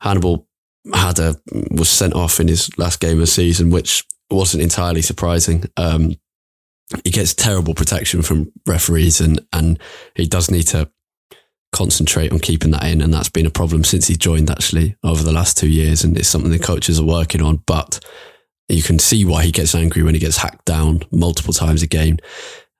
Hannibal 0.00 0.48
had 0.94 1.18
a 1.18 1.36
was 1.70 1.88
sent 1.88 2.14
off 2.14 2.40
in 2.40 2.48
his 2.48 2.76
last 2.78 3.00
game 3.00 3.14
of 3.14 3.20
the 3.20 3.26
season, 3.26 3.70
which 3.70 4.04
wasn't 4.30 4.62
entirely 4.62 5.02
surprising. 5.02 5.64
Um, 5.76 6.16
he 7.04 7.10
gets 7.10 7.34
terrible 7.34 7.74
protection 7.74 8.22
from 8.22 8.52
referees, 8.66 9.20
and 9.20 9.40
and 9.52 9.78
he 10.14 10.26
does 10.26 10.50
need 10.50 10.68
to 10.68 10.90
concentrate 11.72 12.32
on 12.32 12.38
keeping 12.38 12.70
that 12.70 12.84
in, 12.84 13.00
and 13.00 13.12
that's 13.12 13.28
been 13.28 13.46
a 13.46 13.50
problem 13.50 13.84
since 13.84 14.06
he 14.06 14.16
joined 14.16 14.50
actually 14.50 14.96
over 15.02 15.22
the 15.22 15.32
last 15.32 15.58
two 15.58 15.68
years, 15.68 16.04
and 16.04 16.16
it's 16.16 16.28
something 16.28 16.50
the 16.50 16.58
coaches 16.58 17.00
are 17.00 17.06
working 17.06 17.42
on. 17.42 17.62
But 17.66 18.00
you 18.68 18.82
can 18.82 18.98
see 18.98 19.24
why 19.24 19.44
he 19.44 19.52
gets 19.52 19.74
angry 19.74 20.02
when 20.02 20.14
he 20.14 20.20
gets 20.20 20.38
hacked 20.38 20.64
down 20.64 21.02
multiple 21.12 21.52
times 21.52 21.82
a 21.82 21.86
game. 21.86 22.18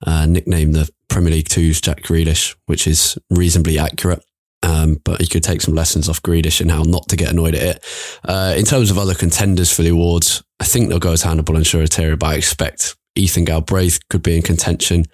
Uh, 0.07 0.27
nicknamed 0.27 0.75
the 0.75 0.89
Premier 1.09 1.33
League 1.33 1.49
Two's 1.49 1.81
Jack 1.81 2.03
Grealish, 2.03 2.55
which 2.67 2.87
is 2.87 3.19
reasonably 3.31 3.79
accurate. 3.79 4.23
Um, 4.67 4.97
but 5.05 5.21
he 5.21 5.29
could 5.29 5.45
take 5.45 5.61
some 5.61 5.75
lessons 5.75 6.09
off 6.09 6.23
Grealish 6.23 6.61
and 6.61 6.73
how 6.73 6.83
not 6.83 7.09
to 7.11 7.17
get 7.17 7.31
annoyed 7.31 7.55
at 7.55 7.63
it. 7.63 7.85
Uh, 8.25 8.55
in 8.59 8.65
terms 8.65 8.91
of 8.91 8.99
other 8.99 9.15
contenders 9.15 9.73
for 9.73 9.83
the 9.83 9.91
awards, 9.91 10.43
I 10.59 10.65
think 10.65 10.89
they'll 10.89 10.99
go 10.99 11.13
as 11.13 11.23
Hannibal 11.23 11.55
and 11.55 11.65
Shoretire, 11.65 12.19
but 12.19 12.27
I 12.27 12.35
expect 12.35 12.97
Ethan 13.15 13.45
Galbraith 13.45 14.01
could 14.11 14.23
be 14.23 14.37
in 14.37 14.43
contention. 14.43 15.05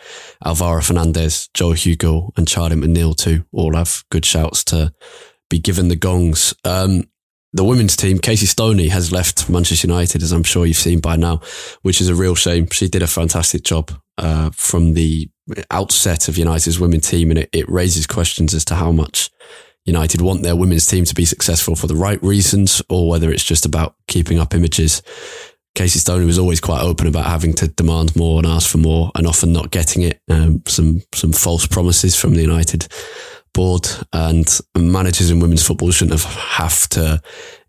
Alvaro 0.45 0.81
Fernandez, 0.81 1.51
Joe 1.53 1.73
Hugill, 1.73 2.31
and 2.39 2.49
Charlie 2.49 2.77
McNeill 2.77 3.15
too 3.15 3.45
all 3.53 3.77
have 3.77 4.05
good 4.11 4.25
shouts 4.25 4.65
to 4.65 4.95
be 5.51 5.59
given 5.59 5.89
the 5.89 5.97
gongs. 5.97 6.55
Um, 6.65 7.05
the 7.53 7.65
women's 7.65 7.97
team, 7.97 8.19
Casey 8.19 8.47
Stoney, 8.47 8.89
has 8.89 9.13
left 9.13 9.51
Manchester 9.51 9.87
United, 9.87 10.23
as 10.23 10.33
I'm 10.33 10.43
sure 10.43 10.65
you've 10.65 10.79
seen 10.79 11.01
by 11.01 11.17
now, 11.17 11.43
which 11.83 12.01
is 12.01 12.09
a 12.09 12.15
real 12.15 12.35
shame. 12.35 12.69
She 12.71 12.89
did 12.89 13.03
a 13.03 13.07
fantastic 13.07 13.63
job 13.65 13.93
uh, 14.17 14.51
from 14.55 14.95
the 14.95 15.29
outset 15.71 16.29
of 16.29 16.39
United's 16.39 16.81
women's 16.81 17.09
team, 17.09 17.31
and 17.31 17.39
it, 17.39 17.51
it 17.53 17.69
raises 17.69 18.07
questions 18.07 18.55
as 18.55 18.65
to 18.67 18.75
how 18.75 18.93
much 18.93 19.31
United 19.85 20.21
want 20.21 20.43
their 20.43 20.57
women's 20.57 20.87
team 20.87 21.05
to 21.05 21.15
be 21.15 21.25
successful 21.25 21.75
for 21.75 21.87
the 21.87 21.97
right 21.97 22.23
reasons, 22.23 22.83
or 22.89 23.09
whether 23.09 23.31
it's 23.31 23.45
just 23.45 23.67
about 23.67 23.97
keeping 24.07 24.39
up 24.39 24.55
images. 24.55 25.03
Casey 25.75 25.99
Stoney 25.99 26.27
was 26.27 26.39
always 26.39 26.61
quite 26.61 26.83
open 26.83 27.07
about 27.07 27.25
having 27.25 27.55
to 27.55 27.69
demand 27.69 28.15
more 28.15 28.39
and 28.39 28.47
ask 28.47 28.71
for 28.71 28.79
more, 28.79 29.11
and 29.15 29.27
often 29.27 29.53
not 29.53 29.71
getting 29.71 30.03
it. 30.03 30.21
Um, 30.31 30.63
some 30.67 31.03
some 31.15 31.33
false 31.33 31.67
promises 31.67 32.15
from 32.15 32.35
the 32.35 32.43
United 32.43 32.89
board, 33.55 33.89
and 34.13 34.47
managers 34.77 35.31
in 35.31 35.41
women's 35.41 35.67
football 35.67 35.91
shouldn't 35.91 36.21
have, 36.21 36.35
have 36.35 36.89
to 36.91 37.21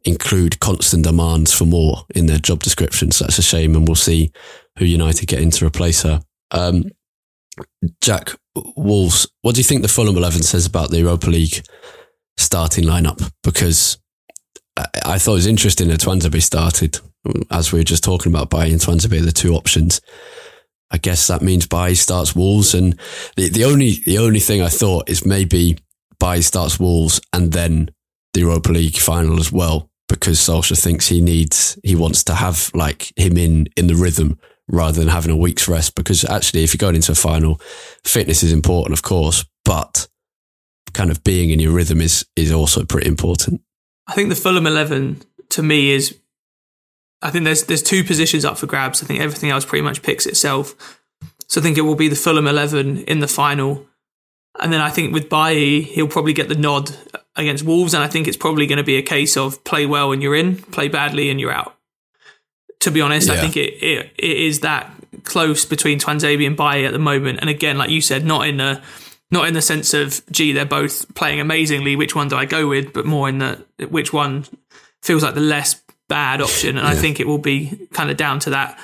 include 0.06 0.60
constant 0.60 1.04
demands 1.04 1.54
for 1.54 1.66
more 1.66 2.06
in 2.14 2.26
their 2.26 2.38
job 2.38 2.62
descriptions. 2.62 3.20
That's 3.20 3.40
a 3.40 3.44
shame, 3.44 3.76
and 3.76 3.88
we'll 3.88 3.96
see 3.96 4.32
who 4.78 4.86
United 4.86 5.28
get 5.28 5.42
in 5.42 5.52
to 5.52 5.66
replace 5.66 6.04
her. 6.04 6.22
Um, 6.52 6.86
Jack 8.02 8.32
Wolves, 8.76 9.28
what 9.42 9.56
do 9.56 9.60
you 9.60 9.64
think 9.64 9.82
the 9.82 9.88
Fulham 9.88 10.18
eleven 10.18 10.44
says 10.44 10.66
about 10.66 10.90
the 10.90 11.00
Europa 11.00 11.30
League 11.30 11.66
starting 12.38 12.84
lineup? 12.84 13.32
Because 13.44 13.98
I, 14.78 14.86
I 15.06 15.18
thought 15.20 15.34
it 15.34 15.36
was 15.36 15.48
interesting 15.48 15.88
that 15.90 16.02
Tuanzebe 16.02 16.42
started, 16.42 17.00
as 17.52 17.72
we 17.72 17.80
were 17.80 17.84
just 17.84 18.04
talking 18.04 18.32
about. 18.32 18.50
Bailly 18.50 18.72
and 18.72 18.82
Tuanzebe, 18.82 19.24
the 19.24 19.32
two 19.32 19.54
options. 19.54 20.02
I 20.92 20.98
guess 20.98 21.28
that 21.28 21.42
means 21.42 21.68
Bailly 21.68 21.96
starts 21.96 22.36
Wolves, 22.36 22.74
and 22.74 23.00
the, 23.36 23.50
the 23.50 23.66
only 23.66 23.98
the 24.06 24.20
only 24.20 24.40
thing 24.40 24.62
I 24.62 24.70
thought 24.70 25.10
is 25.10 25.26
maybe 25.26 25.78
Bailly 26.20 26.42
starts 26.42 26.80
Wolves 26.80 27.22
and 27.34 27.52
then 27.52 27.92
the 28.34 28.42
Europa 28.42 28.72
League 28.72 28.98
final 28.98 29.40
as 29.40 29.52
well, 29.52 29.90
because 30.08 30.40
Solskjaer 30.40 30.82
thinks 30.82 31.08
he 31.08 31.22
needs 31.22 31.78
he 31.84 31.96
wants 31.96 32.24
to 32.26 32.36
have 32.36 32.72
like 32.74 33.12
him 33.16 33.38
in 33.38 33.68
in 33.76 33.88
the 33.88 33.96
rhythm 33.96 34.40
rather 34.68 35.00
than 35.00 35.10
having 35.10 35.32
a 35.32 35.38
week's 35.38 35.68
rest. 35.68 35.96
Because 35.96 36.26
actually, 36.26 36.64
if 36.64 36.74
you're 36.74 36.80
going 36.80 36.96
into 36.96 37.12
a 37.12 37.16
final, 37.16 37.60
fitness 38.04 38.44
is 38.44 38.54
important, 38.54 38.94
of 38.94 39.04
course, 39.04 39.46
but 39.66 40.08
kind 40.94 41.12
of 41.12 41.24
being 41.24 41.50
in 41.50 41.60
your 41.60 41.72
rhythm 41.72 42.02
is 42.02 42.26
is 42.36 42.52
also 42.52 42.86
pretty 42.86 43.08
important. 43.08 43.62
I 44.08 44.14
think 44.14 44.30
the 44.30 44.36
Fulham 44.36 44.68
eleven 44.68 45.22
to 45.50 45.64
me 45.64 45.92
is. 45.92 46.18
I 47.22 47.32
think 47.32 47.46
there's 47.46 47.64
there's 47.64 47.84
two 47.84 48.04
positions 48.04 48.44
up 48.44 48.58
for 48.58 48.68
grabs. 48.68 49.02
I 49.02 49.06
think 49.06 49.22
everything 49.22 49.50
else 49.50 49.66
pretty 49.66 49.84
much 49.84 50.02
picks 50.02 50.26
itself. 50.26 51.00
So 51.48 51.62
I 51.62 51.64
think 51.64 51.78
it 51.78 51.82
will 51.82 51.96
be 51.96 52.10
the 52.10 52.16
Fulham 52.16 52.48
eleven 52.48 53.04
in 53.06 53.20
the 53.20 53.28
final, 53.28 53.86
and 54.60 54.74
then 54.74 54.82
I 54.82 54.90
think 54.90 55.14
with 55.14 55.30
Bailly, 55.30 55.82
he'll 55.82 56.08
probably 56.08 56.34
get 56.34 56.50
the 56.50 56.56
nod 56.56 56.92
against 57.36 57.64
Wolves, 57.64 57.94
and 57.94 58.04
I 58.04 58.08
think 58.08 58.28
it's 58.28 58.38
probably 58.38 58.68
going 58.68 58.78
to 58.78 58.84
be 58.84 58.98
a 58.98 59.02
case 59.02 59.38
of 59.38 59.64
play 59.64 59.86
well 59.86 60.12
and 60.12 60.22
you're 60.22 60.36
in, 60.36 60.58
play 60.58 60.88
badly 60.88 61.30
and 61.30 61.40
you're 61.40 61.52
out 61.52 61.73
to 62.84 62.92
be 62.92 63.02
honest. 63.02 63.28
Yeah. 63.28 63.36
I 63.36 63.38
think 63.38 63.58
it, 63.58 63.74
it 63.82 64.12
it 64.18 64.38
is 64.38 64.60
that 64.60 64.92
close 65.24 65.66
between 65.66 66.00
Tuanzebe 66.00 66.46
and 66.46 66.58
Bailly 66.58 66.86
at 66.86 66.92
the 66.92 67.00
moment. 67.00 67.40
And 67.42 67.50
again, 67.50 67.78
like 67.78 67.90
you 67.90 68.02
said, 68.02 68.26
not 68.26 68.48
in 68.48 68.58
the 68.58 68.82
not 69.32 69.48
in 69.48 69.54
the 69.54 69.62
sense 69.62 69.94
of 69.94 70.22
gee, 70.32 70.52
they're 70.52 70.66
both 70.66 71.14
playing 71.16 71.40
amazingly. 71.40 71.96
Which 71.96 72.16
one 72.16 72.28
do 72.28 72.36
I 72.36 72.46
go 72.46 72.68
with? 72.68 72.94
But 72.94 73.06
more 73.06 73.30
in 73.30 73.40
the 73.40 73.66
which 73.90 74.12
one 74.12 74.46
feels 75.02 75.24
like 75.24 75.34
the 75.34 75.42
less 75.42 75.82
bad 76.10 76.42
option. 76.42 76.78
And 76.78 76.86
yeah. 76.86 76.94
I 76.94 76.96
think 76.96 77.20
it 77.20 77.28
will 77.28 77.38
be 77.38 77.88
kind 77.94 78.12
of 78.12 78.18
down 78.18 78.40
to 78.40 78.52
that. 78.52 78.78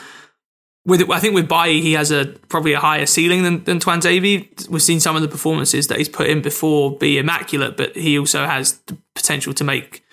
With 0.86 1.10
I 1.12 1.20
think 1.20 1.36
with 1.36 1.50
Bailly, 1.50 1.82
he 1.82 1.94
has 1.94 2.10
a 2.10 2.26
probably 2.48 2.74
a 2.74 2.80
higher 2.80 3.06
ceiling 3.06 3.44
than 3.44 3.66
than 3.66 3.80
Tuanzebe. 3.80 4.70
We've 4.70 4.82
seen 4.82 5.02
some 5.02 5.18
of 5.18 5.22
the 5.22 5.28
performances 5.28 5.88
that 5.88 5.98
he's 5.98 6.10
put 6.10 6.28
in 6.28 6.42
before 6.42 6.98
be 6.98 7.18
immaculate, 7.18 7.76
but 7.76 7.98
he 7.98 8.18
also 8.18 8.46
has 8.46 8.78
the 8.88 8.98
potential 9.14 9.54
to 9.56 9.66
make 9.66 10.04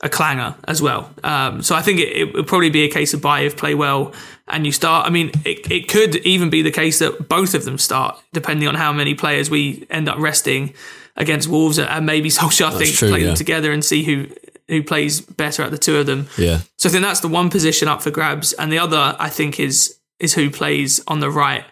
a 0.00 0.08
clanger 0.08 0.54
as 0.64 0.80
well. 0.80 1.12
Um, 1.24 1.62
so 1.62 1.74
I 1.74 1.82
think 1.82 1.98
it, 2.00 2.16
it 2.16 2.34
would 2.34 2.46
probably 2.46 2.70
be 2.70 2.84
a 2.84 2.90
case 2.90 3.14
of 3.14 3.20
buy 3.20 3.40
if 3.40 3.56
play 3.56 3.74
well 3.74 4.14
and 4.46 4.64
you 4.64 4.72
start. 4.72 5.06
I 5.06 5.10
mean, 5.10 5.30
it, 5.44 5.70
it 5.70 5.88
could 5.88 6.16
even 6.16 6.50
be 6.50 6.62
the 6.62 6.70
case 6.70 6.98
that 7.00 7.28
both 7.28 7.54
of 7.54 7.64
them 7.64 7.78
start, 7.78 8.20
depending 8.32 8.68
on 8.68 8.74
how 8.74 8.92
many 8.92 9.14
players 9.14 9.50
we 9.50 9.86
end 9.90 10.08
up 10.08 10.18
resting 10.18 10.74
against 11.16 11.48
Wolves, 11.48 11.78
and 11.78 12.06
maybe 12.06 12.28
Solskjaer 12.30 12.76
thinks 12.76 12.98
play 12.98 13.20
yeah. 13.20 13.26
them 13.26 13.34
together 13.34 13.72
and 13.72 13.84
see 13.84 14.04
who 14.04 14.26
who 14.68 14.82
plays 14.82 15.22
better 15.22 15.62
at 15.62 15.70
the 15.70 15.78
two 15.78 15.96
of 15.96 16.06
them. 16.06 16.28
Yeah. 16.36 16.60
So 16.76 16.88
I 16.88 16.92
think 16.92 17.02
that's 17.02 17.20
the 17.20 17.28
one 17.28 17.48
position 17.48 17.88
up 17.88 18.02
for 18.02 18.10
grabs, 18.10 18.52
and 18.54 18.72
the 18.72 18.78
other 18.78 19.16
I 19.18 19.28
think 19.28 19.60
is 19.60 19.98
is 20.18 20.34
who 20.34 20.50
plays 20.50 21.00
on 21.06 21.20
the 21.20 21.30
right. 21.30 21.64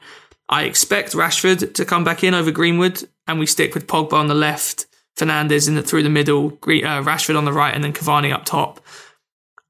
I 0.49 0.65
expect 0.65 1.13
Rashford 1.13 1.75
to 1.75 1.85
come 1.85 2.05
back 2.05 2.23
in 2.23 2.33
over 2.35 2.51
Greenwood, 2.51 3.09
and 3.27 3.39
we 3.39 3.47
stick 3.47 3.75
with 3.75 3.87
Pogba 3.87 4.15
on 4.15 4.29
the 4.29 4.35
left 4.35 4.86
Fernandes 5.17 5.67
in 5.67 5.75
the, 5.75 5.83
through 5.83 6.03
the 6.03 6.11
middle, 6.11 6.49
uh, 6.49 7.03
Rashford 7.03 7.37
on 7.37 7.45
the 7.45 7.53
right, 7.53 7.75
and 7.75 7.83
then 7.83 7.93
Cavani 7.93 8.33
up 8.33 8.45
top. 8.45 8.81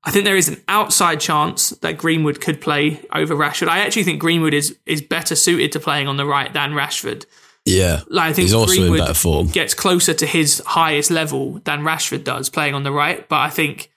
I 0.03 0.11
think 0.13 0.25
there 0.25 0.37
is 0.37 0.49
an 0.49 0.63
outside 0.69 1.21
chance 1.21 1.71
that 1.71 1.99
Greenwood 1.99 2.41
could 2.41 2.61
play 2.61 3.01
over 3.13 3.35
Rashford. 3.35 3.69
I 3.69 3.81
actually 3.81 4.05
think 4.05 4.21
Greenwood 4.21 4.55
is 4.55 4.77
is 4.87 5.03
better 5.03 5.35
suited 5.35 5.73
to 5.73 5.81
playing 5.81 6.07
on 6.07 6.17
the 6.17 6.25
right 6.25 6.53
than 6.53 6.73
Rashford. 6.73 7.27
Yeah, 7.65 8.03
like 8.09 8.31
I 8.31 8.33
think 8.33 8.45
he's 8.45 8.55
also 8.55 8.75
Greenwood 8.75 9.01
in 9.01 9.05
better 9.05 9.15
form. 9.15 9.49
Gets 9.49 9.75
closer 9.75 10.15
to 10.15 10.27
his 10.27 10.63
highest 10.65 11.11
level 11.11 11.61
than 11.65 11.83
Rashford 11.83 12.23
does 12.23 12.49
playing 12.49 12.75
on 12.75 12.85
the 12.85 12.93
right. 12.93 13.29
But 13.29 13.41
I 13.41 13.51
think 13.51 13.91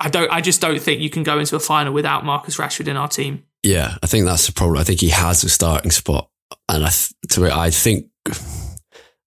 I 0.00 0.08
don't. 0.10 0.30
I 0.32 0.40
just 0.40 0.60
don't 0.60 0.80
think 0.80 1.00
you 1.00 1.10
can 1.10 1.22
go 1.22 1.38
into 1.38 1.54
a 1.54 1.60
final 1.60 1.92
without 1.92 2.24
Marcus 2.24 2.56
Rashford 2.56 2.88
in 2.88 2.96
our 2.96 3.08
team. 3.08 3.44
Yeah, 3.62 3.96
I 4.02 4.06
think 4.08 4.26
that's 4.26 4.46
the 4.46 4.52
problem. 4.52 4.78
I 4.78 4.84
think 4.84 5.00
he 5.00 5.10
has 5.10 5.44
a 5.44 5.48
starting 5.48 5.92
spot, 5.92 6.28
and 6.68 6.84
I 6.84 6.90
th- 6.90 7.12
to 7.30 7.52
I 7.52 7.70
think 7.70 8.10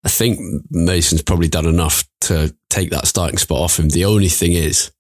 I 0.04 0.10
think 0.10 0.40
Mason's 0.70 1.22
probably 1.22 1.48
done 1.48 1.68
enough 1.68 2.04
to 2.22 2.56
take 2.70 2.90
that 2.90 3.08
starting 3.08 3.38
spot 3.38 3.60
off 3.60 3.80
him. 3.80 3.90
The 3.90 4.06
only 4.06 4.30
thing 4.30 4.54
is, 4.54 4.92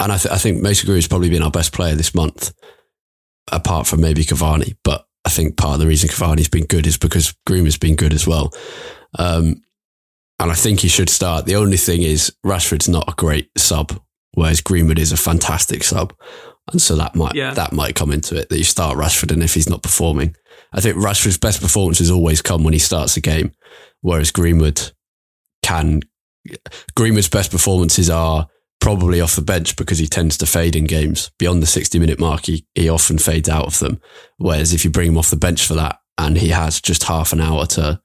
and 0.00 0.10
I, 0.12 0.16
th- 0.16 0.32
I 0.32 0.38
think 0.38 0.62
Mason 0.62 0.86
Greenwood's 0.86 1.08
probably 1.08 1.30
been 1.30 1.42
our 1.42 1.50
best 1.50 1.72
player 1.72 1.94
this 1.94 2.14
month, 2.14 2.52
apart 3.52 3.86
from 3.86 4.00
maybe 4.00 4.24
Cavani. 4.24 4.76
But 4.84 5.06
I 5.24 5.28
think 5.28 5.56
part 5.56 5.74
of 5.74 5.80
the 5.80 5.86
reason 5.86 6.08
Cavani's 6.08 6.48
been 6.48 6.64
good 6.64 6.86
is 6.86 6.96
because 6.96 7.34
Greenwood's 7.46 7.78
been 7.78 7.96
good 7.96 8.14
as 8.14 8.26
well. 8.26 8.52
Um, 9.18 9.62
and 10.40 10.52
I 10.52 10.54
think 10.54 10.80
he 10.80 10.88
should 10.88 11.10
start. 11.10 11.46
The 11.46 11.56
only 11.56 11.76
thing 11.76 12.02
is 12.02 12.32
Rashford's 12.46 12.88
not 12.88 13.08
a 13.08 13.14
great 13.16 13.50
sub, 13.58 14.00
whereas 14.38 14.60
Greenwood 14.60 14.98
is 14.98 15.12
a 15.12 15.16
fantastic 15.16 15.82
sub. 15.84 16.14
And 16.70 16.80
so 16.80 16.96
that 16.96 17.14
might 17.14 17.34
Yeah. 17.34 17.54
that 17.54 17.72
might 17.72 17.94
come 17.94 18.12
into 18.12 18.36
it 18.36 18.48
that 18.48 18.58
you 18.58 18.64
start 18.64 18.96
Rashford 18.98 19.32
and 19.32 19.42
if 19.42 19.54
he's 19.54 19.68
not 19.68 19.82
performing. 19.82 20.34
I 20.72 20.80
think 20.80 20.96
Rashford's 20.96 21.38
best 21.38 21.60
performances 21.62 22.10
always 22.10 22.42
come 22.42 22.62
when 22.62 22.74
he 22.74 22.78
starts 22.78 23.16
a 23.16 23.20
game, 23.20 23.52
whereas 24.02 24.30
Greenwood 24.30 24.92
can 25.62 26.02
Greenwood's 26.94 27.28
best 27.28 27.50
performances 27.50 28.08
are 28.10 28.46
probably 28.80 29.20
off 29.20 29.34
the 29.36 29.42
bench 29.42 29.76
because 29.76 29.98
he 29.98 30.06
tends 30.06 30.36
to 30.38 30.46
fade 30.46 30.76
in 30.76 30.84
games. 30.84 31.30
Beyond 31.38 31.62
the 31.62 31.66
60 31.66 31.98
minute 31.98 32.18
mark, 32.20 32.46
he, 32.46 32.64
he 32.74 32.88
often 32.88 33.18
fades 33.18 33.48
out 33.48 33.66
of 33.66 33.78
them. 33.80 34.00
Whereas 34.36 34.72
if 34.72 34.84
you 34.84 34.90
bring 34.90 35.08
him 35.08 35.18
off 35.18 35.30
the 35.30 35.36
bench 35.36 35.66
for 35.66 35.74
that 35.74 35.98
and 36.16 36.38
he 36.38 36.48
has 36.48 36.80
just 36.80 37.04
half 37.04 37.32
an 37.32 37.40
hour 37.40 37.66
to 37.66 38.00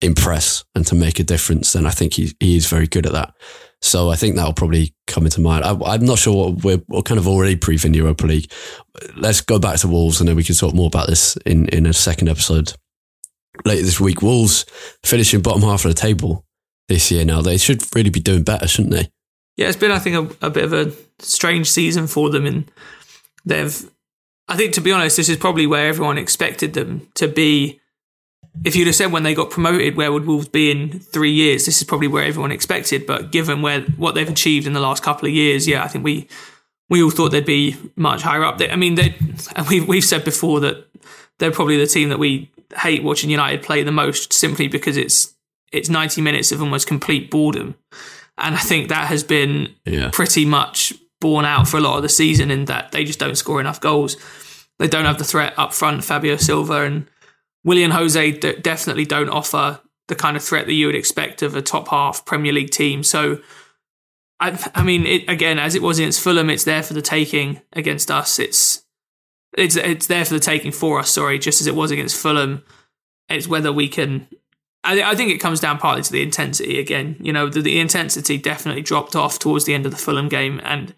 impress 0.00 0.64
and 0.74 0.86
to 0.86 0.94
make 0.94 1.18
a 1.18 1.24
difference, 1.24 1.72
then 1.72 1.86
I 1.86 1.90
think 1.90 2.14
he, 2.14 2.32
he 2.40 2.56
is 2.56 2.66
very 2.66 2.86
good 2.86 3.06
at 3.06 3.12
that. 3.12 3.34
So 3.82 4.10
I 4.10 4.16
think 4.16 4.36
that'll 4.36 4.52
probably 4.52 4.94
come 5.06 5.24
into 5.24 5.40
mind. 5.40 5.64
I, 5.64 5.76
I'm 5.86 6.04
not 6.04 6.18
sure 6.18 6.50
what 6.50 6.64
we're, 6.64 6.82
we're 6.88 7.02
kind 7.02 7.18
of 7.18 7.26
already 7.26 7.54
the 7.92 7.98
Europa 7.98 8.26
League. 8.26 8.52
Let's 9.16 9.40
go 9.40 9.58
back 9.58 9.78
to 9.80 9.88
Wolves 9.88 10.20
and 10.20 10.28
then 10.28 10.36
we 10.36 10.44
can 10.44 10.54
talk 10.54 10.74
more 10.74 10.86
about 10.86 11.08
this 11.08 11.36
in, 11.46 11.68
in 11.68 11.86
a 11.86 11.92
second 11.92 12.28
episode 12.28 12.74
later 13.64 13.82
this 13.82 14.00
week. 14.00 14.22
Wolves 14.22 14.66
finishing 15.02 15.40
bottom 15.40 15.62
half 15.62 15.84
of 15.84 15.90
the 15.90 16.00
table 16.00 16.44
this 16.88 17.10
year 17.10 17.24
now. 17.24 17.40
They 17.40 17.56
should 17.56 17.82
really 17.94 18.10
be 18.10 18.20
doing 18.20 18.42
better, 18.42 18.68
shouldn't 18.68 18.92
they? 18.92 19.10
Yeah, 19.56 19.68
it's 19.68 19.76
been, 19.76 19.90
I 19.90 19.98
think, 19.98 20.40
a, 20.42 20.46
a 20.46 20.50
bit 20.50 20.64
of 20.64 20.72
a 20.72 20.92
strange 21.18 21.70
season 21.70 22.06
for 22.06 22.30
them, 22.30 22.46
and 22.46 22.70
they've. 23.44 23.90
I 24.48 24.56
think, 24.56 24.74
to 24.74 24.80
be 24.80 24.90
honest, 24.90 25.16
this 25.16 25.28
is 25.28 25.36
probably 25.36 25.66
where 25.66 25.88
everyone 25.88 26.18
expected 26.18 26.74
them 26.74 27.08
to 27.14 27.28
be. 27.28 27.79
If 28.64 28.76
you'd 28.76 28.88
have 28.88 28.96
said 28.96 29.12
when 29.12 29.22
they 29.22 29.34
got 29.34 29.50
promoted, 29.50 29.96
where 29.96 30.12
would 30.12 30.26
Wolves 30.26 30.48
be 30.48 30.70
in 30.70 31.00
three 31.00 31.32
years? 31.32 31.64
This 31.66 31.78
is 31.78 31.84
probably 31.84 32.08
where 32.08 32.24
everyone 32.24 32.52
expected. 32.52 33.06
But 33.06 33.30
given 33.32 33.62
where 33.62 33.82
what 33.96 34.14
they've 34.14 34.28
achieved 34.28 34.66
in 34.66 34.72
the 34.74 34.80
last 34.80 35.02
couple 35.02 35.28
of 35.28 35.34
years, 35.34 35.66
yeah, 35.66 35.82
I 35.84 35.88
think 35.88 36.04
we 36.04 36.28
we 36.90 37.02
all 37.02 37.10
thought 37.10 37.30
they'd 37.30 37.44
be 37.46 37.76
much 37.96 38.22
higher 38.22 38.44
up. 38.44 38.58
They, 38.58 38.68
I 38.70 38.76
mean, 38.76 38.96
they 38.96 39.14
and 39.56 39.66
we've 39.68 39.86
we've 39.88 40.04
said 40.04 40.24
before 40.24 40.60
that 40.60 40.84
they're 41.38 41.52
probably 41.52 41.78
the 41.78 41.86
team 41.86 42.08
that 42.10 42.18
we 42.18 42.50
hate 42.76 43.02
watching 43.02 43.30
United 43.30 43.62
play 43.62 43.82
the 43.82 43.92
most, 43.92 44.32
simply 44.32 44.68
because 44.68 44.96
it's 44.96 45.34
it's 45.72 45.88
ninety 45.88 46.20
minutes 46.20 46.52
of 46.52 46.60
almost 46.60 46.86
complete 46.86 47.30
boredom, 47.30 47.76
and 48.36 48.54
I 48.54 48.58
think 48.58 48.88
that 48.88 49.06
has 49.06 49.22
been 49.24 49.74
Yeah. 49.86 50.10
pretty 50.12 50.44
much 50.44 50.92
borne 51.20 51.44
out 51.44 51.68
for 51.68 51.76
a 51.76 51.80
lot 51.80 51.96
of 51.96 52.02
the 52.02 52.08
season 52.08 52.50
in 52.50 52.64
that 52.66 52.92
they 52.92 53.04
just 53.04 53.18
don't 53.18 53.36
score 53.36 53.60
enough 53.60 53.80
goals. 53.80 54.16
They 54.78 54.88
don't 54.88 55.04
have 55.04 55.18
the 55.18 55.24
threat 55.24 55.52
up 55.58 55.72
front, 55.74 56.04
Fabio 56.04 56.36
Silva 56.36 56.84
and 56.84 57.06
Willian 57.64 57.90
José 57.90 58.38
d- 58.38 58.56
definitely 58.60 59.04
don't 59.04 59.28
offer 59.28 59.80
the 60.08 60.16
kind 60.16 60.36
of 60.36 60.42
threat 60.42 60.66
that 60.66 60.72
you 60.72 60.86
would 60.86 60.94
expect 60.94 61.42
of 61.42 61.54
a 61.54 61.62
top 61.62 61.88
half 61.88 62.24
Premier 62.24 62.52
League 62.52 62.70
team. 62.70 63.02
So, 63.02 63.40
I, 64.40 64.58
I 64.74 64.82
mean, 64.82 65.06
it, 65.06 65.28
again, 65.28 65.58
as 65.58 65.74
it 65.74 65.82
was 65.82 65.98
against 65.98 66.20
Fulham, 66.20 66.50
it's 66.50 66.64
there 66.64 66.82
for 66.82 66.94
the 66.94 67.02
taking 67.02 67.60
against 67.72 68.10
us. 68.10 68.38
It's 68.38 68.84
it's 69.56 69.76
it's 69.76 70.06
there 70.06 70.24
for 70.24 70.34
the 70.34 70.40
taking 70.40 70.72
for 70.72 70.98
us. 70.98 71.10
Sorry, 71.10 71.38
just 71.38 71.60
as 71.60 71.66
it 71.66 71.74
was 71.74 71.90
against 71.90 72.16
Fulham. 72.16 72.64
It's 73.28 73.48
whether 73.48 73.72
we 73.72 73.88
can. 73.88 74.28
I, 74.82 75.02
I 75.02 75.14
think 75.14 75.30
it 75.30 75.38
comes 75.38 75.60
down 75.60 75.78
partly 75.78 76.02
to 76.02 76.12
the 76.12 76.22
intensity 76.22 76.78
again. 76.80 77.16
You 77.20 77.32
know, 77.32 77.48
the, 77.48 77.60
the 77.60 77.78
intensity 77.78 78.38
definitely 78.38 78.82
dropped 78.82 79.14
off 79.14 79.38
towards 79.38 79.64
the 79.64 79.74
end 79.74 79.86
of 79.86 79.92
the 79.92 79.98
Fulham 79.98 80.28
game, 80.28 80.60
and 80.64 80.94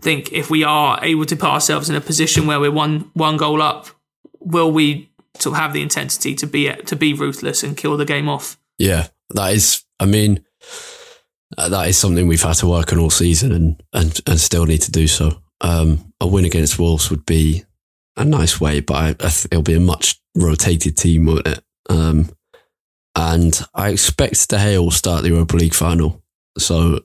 I 0.00 0.02
think 0.02 0.32
if 0.32 0.50
we 0.50 0.64
are 0.64 0.98
able 1.02 1.26
to 1.26 1.36
put 1.36 1.50
ourselves 1.50 1.90
in 1.90 1.96
a 1.96 2.00
position 2.00 2.46
where 2.46 2.60
we're 2.60 2.72
one 2.72 3.10
one 3.14 3.36
goal 3.36 3.60
up, 3.60 3.88
will 4.40 4.72
we 4.72 5.10
of 5.44 5.54
have 5.54 5.72
the 5.72 5.82
intensity 5.82 6.34
to 6.36 6.46
be 6.46 6.72
to 6.72 6.96
be 6.96 7.12
ruthless 7.12 7.62
and 7.62 7.76
kill 7.76 7.96
the 7.96 8.04
game 8.04 8.28
off? 8.28 8.58
Yeah, 8.78 9.08
that 9.30 9.52
is. 9.52 9.84
I 9.98 10.06
mean, 10.06 10.44
uh, 11.56 11.68
that 11.68 11.88
is 11.88 11.98
something 11.98 12.26
we've 12.26 12.42
had 12.42 12.56
to 12.56 12.68
work 12.68 12.92
on 12.92 12.98
all 12.98 13.10
season, 13.10 13.52
and 13.52 13.82
and 13.92 14.20
and 14.26 14.40
still 14.40 14.66
need 14.66 14.82
to 14.82 14.92
do 14.92 15.06
so. 15.06 15.42
Um, 15.60 16.12
a 16.20 16.26
win 16.26 16.44
against 16.44 16.78
Wolves 16.78 17.10
would 17.10 17.24
be 17.26 17.64
a 18.16 18.24
nice 18.24 18.60
way, 18.60 18.80
but 18.80 18.94
I, 18.94 19.08
I 19.20 19.28
it'll 19.50 19.62
be 19.62 19.74
a 19.74 19.80
much 19.80 20.20
rotated 20.34 20.96
team, 20.96 21.26
won't 21.26 21.46
it? 21.46 21.62
Um, 21.88 22.30
and 23.14 23.66
I 23.74 23.90
expect 23.90 24.48
De 24.48 24.56
Gea 24.56 24.78
will 24.78 24.90
start 24.90 25.22
the 25.22 25.30
Europa 25.30 25.56
League 25.56 25.74
final. 25.74 26.22
So 26.58 27.00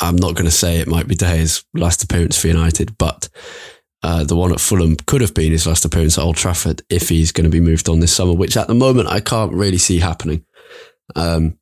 I'm 0.00 0.16
not 0.16 0.34
going 0.34 0.44
to 0.44 0.50
say 0.50 0.78
it 0.78 0.88
might 0.88 1.08
be 1.08 1.14
De 1.14 1.24
Gea's 1.24 1.64
last 1.74 2.02
appearance 2.02 2.38
for 2.38 2.48
United, 2.48 2.96
but 2.98 3.28
uh, 4.02 4.24
the 4.24 4.36
one 4.36 4.52
at 4.52 4.60
Fulham 4.60 4.96
could 4.96 5.20
have 5.20 5.34
been 5.34 5.52
his 5.52 5.66
last 5.66 5.84
appearance 5.84 6.16
at 6.16 6.24
Old 6.24 6.36
Trafford 6.36 6.82
if 6.88 7.08
he's 7.08 7.32
going 7.32 7.44
to 7.44 7.50
be 7.50 7.60
moved 7.60 7.88
on 7.88 8.00
this 8.00 8.14
summer, 8.14 8.32
which 8.32 8.56
at 8.56 8.66
the 8.66 8.74
moment 8.74 9.08
I 9.08 9.20
can't 9.20 9.52
really 9.52 9.78
see 9.78 9.98
happening. 9.98 10.44
Um, 11.14 11.58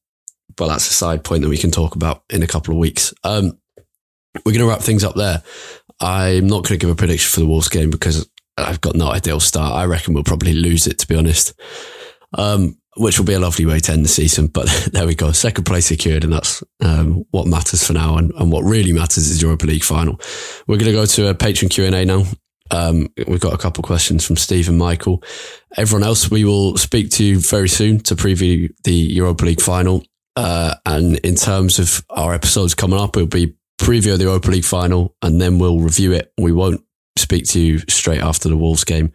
but 0.57 0.68
that's 0.68 0.88
a 0.88 0.92
side 0.92 1.24
point 1.24 1.42
that 1.42 1.48
we 1.48 1.57
can 1.57 1.70
talk 1.70 1.94
about 1.94 2.22
in 2.31 2.42
a 2.42 2.46
couple 2.46 2.74
of 2.74 2.79
weeks. 2.79 3.12
Um, 3.24 3.59
we're 4.44 4.53
going 4.53 4.59
to 4.64 4.68
wrap 4.68 4.81
things 4.81 5.05
up 5.05 5.14
there. 5.14 5.42
I'm 6.01 6.46
not 6.46 6.64
going 6.64 6.79
to 6.79 6.87
give 6.87 6.90
a 6.90 6.94
prediction 6.94 7.31
for 7.31 7.40
the 7.40 7.46
Wolves 7.46 7.68
game 7.68 7.90
because 7.90 8.29
I've 8.57 8.81
got 8.81 8.94
no 8.94 9.09
idea. 9.09 9.35
will 9.35 9.40
start. 9.40 9.74
I 9.74 9.85
reckon 9.87 10.14
we'll 10.14 10.24
probably 10.24 10.53
lose 10.53 10.87
it, 10.87 10.98
to 10.98 11.09
be 11.09 11.16
honest. 11.16 11.55
Um, 12.35 12.79
which 12.98 13.18
will 13.18 13.26
be 13.26 13.34
a 13.34 13.40
lovely 13.40 13.64
way 13.64 13.78
to 13.80 13.92
end 13.92 14.04
the 14.04 14.08
season. 14.08 14.48
But 14.48 14.66
there 14.92 15.06
we 15.06 15.14
go. 15.14 15.32
Second 15.32 15.64
place 15.64 15.87
secured, 15.87 16.24
and 16.24 16.32
that's 16.32 16.62
um, 16.80 17.24
what 17.30 17.46
matters 17.46 17.84
for 17.84 17.92
now. 17.92 18.16
And, 18.16 18.32
and 18.32 18.52
what 18.52 18.64
really 18.64 18.92
matters 18.92 19.28
is 19.28 19.40
Europa 19.40 19.66
League 19.66 19.84
final. 19.84 20.20
We're 20.66 20.78
going 20.78 20.92
to 20.92 20.98
go 20.98 21.06
to 21.06 21.28
a 21.28 21.34
patron 21.34 21.68
Q 21.68 21.84
and 21.84 21.94
A 21.94 22.04
now. 22.04 22.24
Um, 22.70 23.08
we've 23.26 23.40
got 23.40 23.54
a 23.54 23.58
couple 23.58 23.80
of 23.80 23.87
questions 23.87 24.26
from 24.26 24.37
Steve 24.37 24.68
and 24.68 24.76
Michael. 24.76 25.22
Everyone 25.76 26.06
else, 26.06 26.30
we 26.30 26.44
will 26.44 26.76
speak 26.76 27.11
to 27.12 27.24
you 27.24 27.40
very 27.40 27.68
soon 27.68 28.00
to 28.00 28.14
preview 28.14 28.68
the 28.84 28.92
Europa 28.92 29.44
League 29.46 29.61
final. 29.61 30.04
Uh, 30.37 30.74
and 30.84 31.16
in 31.18 31.34
terms 31.34 31.78
of 31.78 32.04
our 32.11 32.34
episodes 32.34 32.74
coming 32.74 32.98
up, 32.98 33.16
it'll 33.16 33.26
be 33.26 33.54
preview 33.80 34.12
of 34.12 34.18
the 34.18 34.24
Europa 34.24 34.50
League 34.50 34.64
final, 34.64 35.16
and 35.22 35.40
then 35.40 35.58
we'll 35.58 35.80
review 35.80 36.12
it. 36.12 36.32
We 36.38 36.52
won't 36.52 36.82
speak 37.16 37.46
to 37.48 37.61
you 37.61 37.78
straight 37.88 38.20
after 38.20 38.48
the 38.48 38.56
Wolves 38.56 38.84
game 38.84 39.12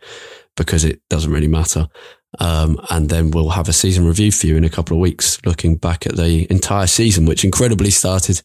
because 0.55 0.83
it 0.83 1.01
doesn't 1.09 1.31
really 1.31 1.47
matter. 1.47 1.87
Um, 2.39 2.79
and 2.89 3.09
then 3.09 3.31
we'll 3.31 3.49
have 3.49 3.69
a 3.69 3.73
season 3.73 4.07
review 4.07 4.31
for 4.31 4.47
you 4.47 4.57
in 4.57 4.63
a 4.63 4.69
couple 4.69 4.97
of 4.97 5.01
weeks, 5.01 5.43
looking 5.45 5.75
back 5.75 6.07
at 6.07 6.15
the 6.15 6.47
entire 6.49 6.87
season, 6.87 7.25
which 7.25 7.45
incredibly 7.45 7.91
started 7.91 8.41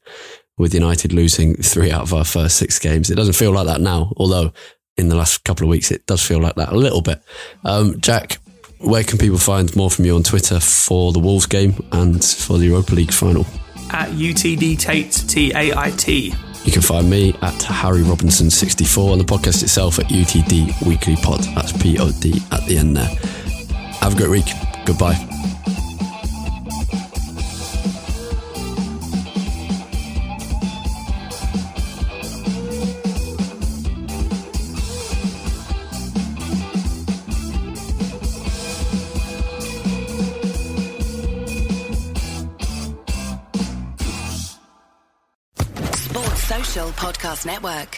with 0.59 0.75
United 0.75 1.13
losing 1.13 1.55
three 1.57 1.91
out 1.91 2.03
of 2.03 2.13
our 2.13 2.25
first 2.25 2.57
six 2.57 2.79
games. 2.79 3.11
It 3.11 3.15
doesn't 3.15 3.35
feel 3.37 3.53
like 3.53 3.67
that 3.67 3.81
now, 3.81 4.13
although 4.17 4.53
in 4.97 5.09
the 5.09 5.17
last 5.17 5.45
couple 5.45 5.65
of 5.65 5.71
weeks 5.71 5.91
it 5.91 6.05
does 6.07 6.23
feel 6.23 6.41
like 6.41 6.57
that 6.57 6.71
a 6.71 6.77
little 6.77 7.01
bit. 7.01 7.23
Um, 7.65 8.01
Jack, 8.01 8.39
where 8.81 9.05
can 9.05 9.19
people 9.19 9.39
find 9.39 9.75
more 9.77 9.91
from 9.91 10.05
you 10.05 10.17
on 10.17 10.23
Twitter 10.23 10.61
for 10.61 11.13
the 11.13 11.21
Wolves 11.21 11.47
game 11.47 11.75
and 11.93 12.23
for 12.23 12.59
the 12.59 12.67
Europa 12.67 12.95
League 12.95 13.13
final? 13.13 13.47
At 13.91 14.11
UTD 14.11 14.79
Tait 14.79 15.13
T 15.13 15.53
A 15.55 15.75
I 15.75 15.91
T. 15.93 16.35
You 16.65 16.73
can 16.73 16.83
find 16.83 17.09
me 17.09 17.35
at 17.41 17.63
Harry 17.63 18.03
Robinson64 18.03 19.13
and 19.13 19.21
the 19.21 19.25
podcast 19.25 19.63
itself 19.63 19.99
at 19.99 20.07
UTD 20.07 20.87
Weekly 20.87 21.17
Pod. 21.17 21.41
That's 21.55 21.73
P 21.73 21.99
O 21.99 22.11
D 22.11 22.43
at 22.53 22.67
the 22.67 22.77
end 22.77 22.97
there. 22.97 23.48
Have 24.01 24.15
a 24.15 24.17
great 24.17 24.31
week. 24.31 24.47
Goodbye. 24.87 25.15
Sports 45.95 46.43
Social 46.45 46.89
Podcast 46.93 47.47
Network. 47.47 47.98